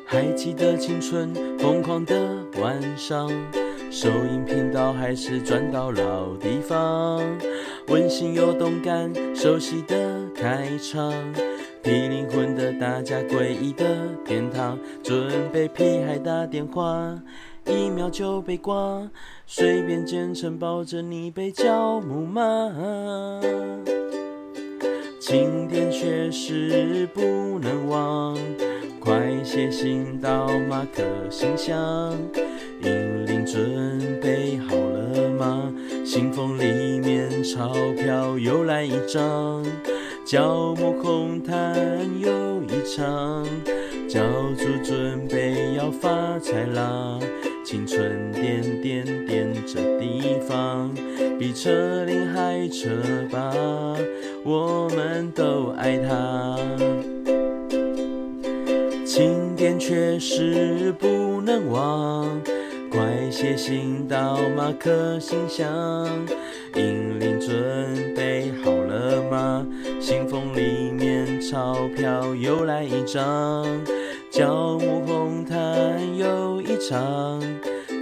[0.04, 2.14] 还记得青春疯狂的
[2.60, 3.28] 晚上，
[3.90, 7.22] 收音频道还是转到老地方，
[7.88, 9.96] 温馨又动感，熟悉的
[10.34, 11.12] 开场。
[11.86, 13.84] 霹雳魂的大家，诡异的
[14.24, 17.16] 天堂，准备屁孩打电话，
[17.64, 19.08] 一秒就被挂，
[19.46, 22.42] 随便简称抱着你被叫木马，
[25.20, 27.20] 今天确实不
[27.60, 28.36] 能忘，
[28.98, 32.12] 快写信到马克信箱，
[32.82, 35.72] 银铃准备好了吗？
[36.04, 39.64] 信封里面钞票又来一张。
[40.26, 41.56] 角膜红毯
[42.18, 43.46] 又一场，
[44.08, 44.20] 教
[44.58, 47.16] 主准备要发财啦！
[47.64, 50.92] 青春点点点这地方，
[51.38, 52.88] 比车林还车
[53.30, 53.54] 吧，
[54.42, 56.58] 我们都爱它。
[59.04, 62.28] 经典确实不能忘，
[62.90, 66.08] 快写信到马克信箱，
[66.76, 69.66] 银铃准备好了吗？
[69.98, 73.66] 信封里面钞票又来一张，
[74.30, 75.58] 角膜红毯
[76.16, 77.40] 又一场，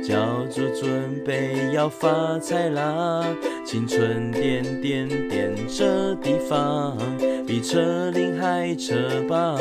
[0.02, 3.24] 叫做准备要发财啦！
[3.64, 6.98] 青春点点点这地方，
[7.46, 8.94] 比车铃还车
[9.28, 9.56] 吧，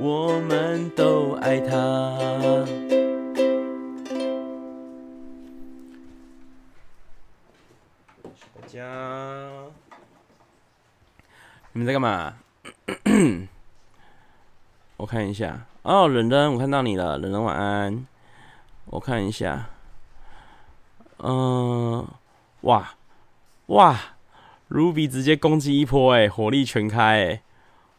[0.00, 2.18] 我们都爱它。
[8.72, 8.80] 家。
[11.72, 12.38] 你们在干嘛？
[14.96, 15.66] 我看一下。
[15.82, 18.06] 哦，忍忍，我看到你了，忍忍晚安。
[18.86, 19.68] 我看一下，
[21.18, 22.06] 嗯、
[22.62, 22.94] 哇
[23.66, 23.98] 哇
[24.70, 27.42] ，Ruby 直接攻击一波，哎，火力全开，哎，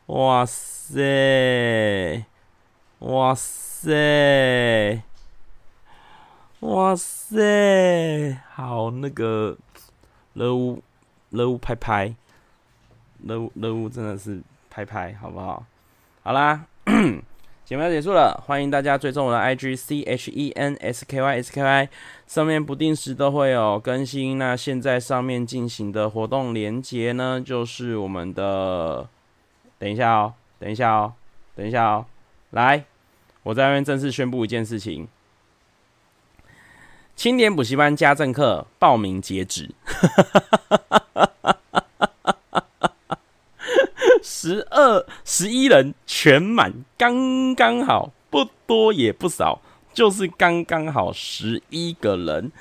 [0.07, 2.25] 哇塞，
[2.99, 5.01] 哇塞，
[6.59, 9.57] 哇塞，好那个，
[10.33, 10.81] 乐乌
[11.29, 12.15] 乐乌拍拍。
[13.25, 15.65] 任务任务真的是拍拍，好不好？
[16.23, 16.65] 好啦，
[17.63, 21.89] 节目要结束了，欢迎大家追踪我的 IG C H E N S K Y S K Y，
[22.27, 24.37] 上面不定时都会有更新。
[24.37, 29.07] 那现在上面进行的活动连接呢，就是我们的，
[29.79, 31.13] 等一下哦，等一下哦，
[31.55, 32.05] 等一下哦，
[32.49, 32.83] 来，
[33.43, 35.07] 我在外面正式宣布一件事情：
[37.15, 39.69] 青年补习班家政课报名截止。
[44.21, 49.61] 十二十一人全满，刚刚好，不多也不少，
[49.93, 52.51] 就是刚刚好十一个人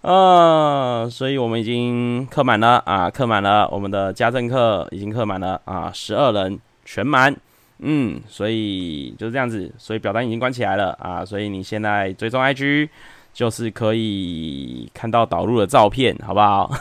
[0.00, 7.34] 啊，所以我们已经课满了啊，课满了，我们的家政课已经课满了啊，十二人全满，
[7.80, 12.88] 嗯，所以就是这样子，所以表单已经关起来了啊，所以你现在追踪 IG
[13.34, 16.70] 就是可以看到导入的照片，好不好？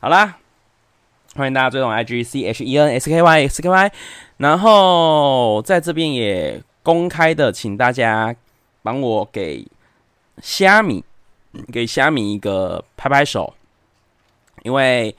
[0.00, 0.36] 好啦。
[1.36, 3.92] 欢迎大家追踪 IG C H E N S K Y S K Y，
[4.38, 8.34] 然后在这边也公开的，请大家
[8.82, 9.64] 帮我给
[10.42, 11.04] 虾米
[11.72, 13.54] 给虾米一个拍拍手，
[14.64, 15.14] 因为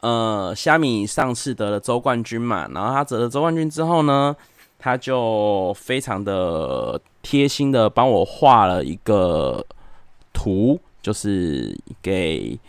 [0.00, 4.36] 呃虾米上次得了周冠军嘛，然后他得了周冠军之后呢，
[4.84, 9.64] 他就非常的贴心的帮我画了一个
[10.34, 12.60] 图，就是给。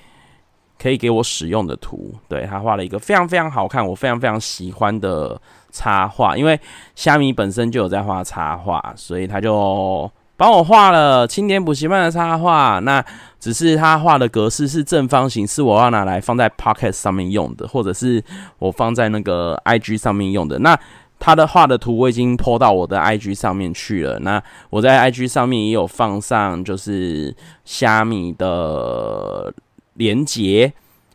[0.77, 5.39] 可以给我使用的图，对，他画了一个非常非常好看，我非常非常喜欢的
[5.71, 6.37] 插画。
[6.37, 6.59] 因为
[6.95, 12.79] 虾米本身就有在画插画，所以他就帮我画了青年补习班的插画。
[12.79, 13.03] 那
[13.39, 18.21] 只是他画的格式是正方形，是我要拿来放在 Pocket 上面用的，或者是
[18.59, 20.59] 我放在那个 IG 上面用的。
[20.59, 20.77] 那
[21.19, 24.19] 他的画的图我已经 po 到我的 IG 上面去了。
[24.19, 29.53] 那我在 IG 上面也有放上，就是虾米的。
[29.97, 30.73] 连接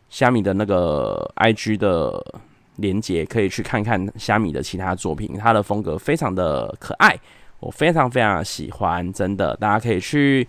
[0.08, 2.18] 虾米的那个 IG 的
[2.76, 7.14] 连接，可以去看看虾米的其他作品，它的风格非常的可爱，
[7.58, 10.48] 我非常非常喜欢，真的，大家可以去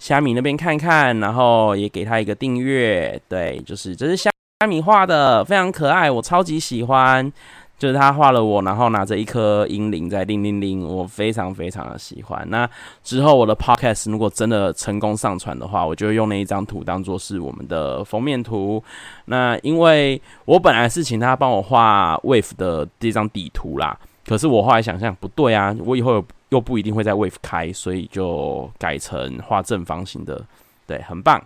[0.00, 4.28] 虾米那边看看，然后也给他一个订阅，对，就是这是虾
[4.58, 7.32] 虾米画的，非常可爱，我超级喜欢，
[7.80, 12.46] 就是他画了我，然后拿着一颗银铃在叮铃铃，我非常非常的喜欢。
[12.50, 12.68] 那
[13.02, 18.84] 之后我的 podcast 如果真的成功上传的话，我就会用那一张图当做是我们的封面图。
[19.24, 30.44] 那因为我本来是请他帮我画 Wave 的这张底图啦，可是我后来想想不对啊，我以后又不一定会在 Wave 开，所以就改成画正方形的，
[30.86, 31.42] 对，很棒。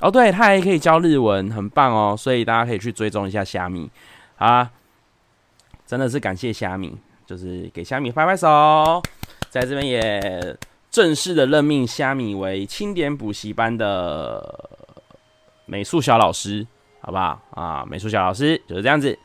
[0.00, 3.90] 哦，对，他还可以教日文，很棒哦，所以大家可以去追踪一下虾米
[4.36, 4.70] 啊。
[5.86, 9.02] 真的是感谢虾米，就是给虾米拍拍手，
[9.50, 10.56] 在这边也
[10.90, 14.70] 正式的任命虾米为清点补习班的
[15.66, 16.66] 美术小老师，
[17.00, 17.84] 好不好啊？
[17.86, 19.18] 美术小老师就是这样子。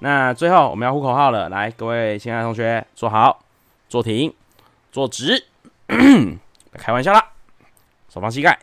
[0.00, 3.44] 那最后我们要呼口号了，来，各位亲爱的同学，坐好，
[3.88, 4.34] 坐停，
[4.90, 5.44] 坐直，
[6.72, 7.32] 开玩笑啦，
[8.08, 8.58] 手放膝盖，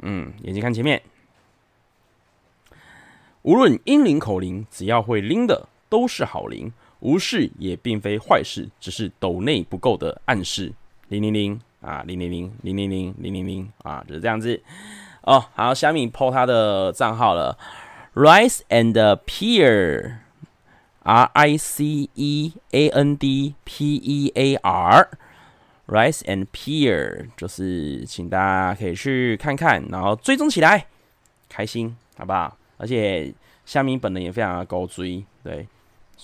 [0.00, 1.02] 嗯，眼睛看前面，
[3.42, 5.68] 无论英灵口灵，只要会拎的。
[5.94, 10.72] 都是好灵，无视也并非坏事，只是抖内不够的暗示。
[11.06, 14.60] 零零零啊，零零零零零零零零零啊，就是这样子。
[15.20, 17.56] 哦，好，虾米 po 他的账号了
[18.12, 18.92] ，Rice and
[19.24, 30.88] Pear，R I C E A N D P E A R，Rice and Pear，就是请大家可以去看看，然后追踪起来，
[31.48, 32.56] 开心，好不好？
[32.78, 33.32] 而且
[33.64, 35.68] 虾米本人也非常的高追，对。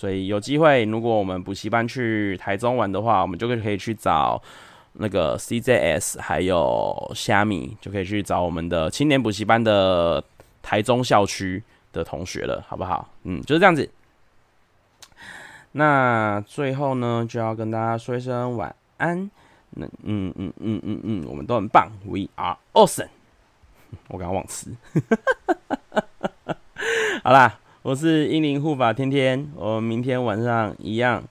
[0.00, 4.42] 所以有机会，如果我们补习班去台中玩的话，我们就可以去找
[4.94, 10.24] 那个 CJS，还有虾米，就可以去找我们的青年补习班的
[10.62, 13.10] 台中校区的同学了，好不好？
[13.24, 13.86] 嗯，就是这样子。
[15.72, 19.30] 那最后呢，就要跟大家说一声晚安。
[19.68, 23.10] 那嗯嗯嗯嗯嗯，我们都很棒，We are awesome。
[24.08, 24.74] 我刚刚忘词，
[27.22, 27.59] 好啦。
[27.82, 31.24] 我是英灵护法天天，我们明天晚上一样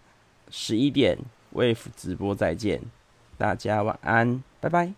[0.49, 1.15] 十一点
[1.53, 2.81] Wave 直播再见，
[3.37, 4.91] 大家晚安，拜拜。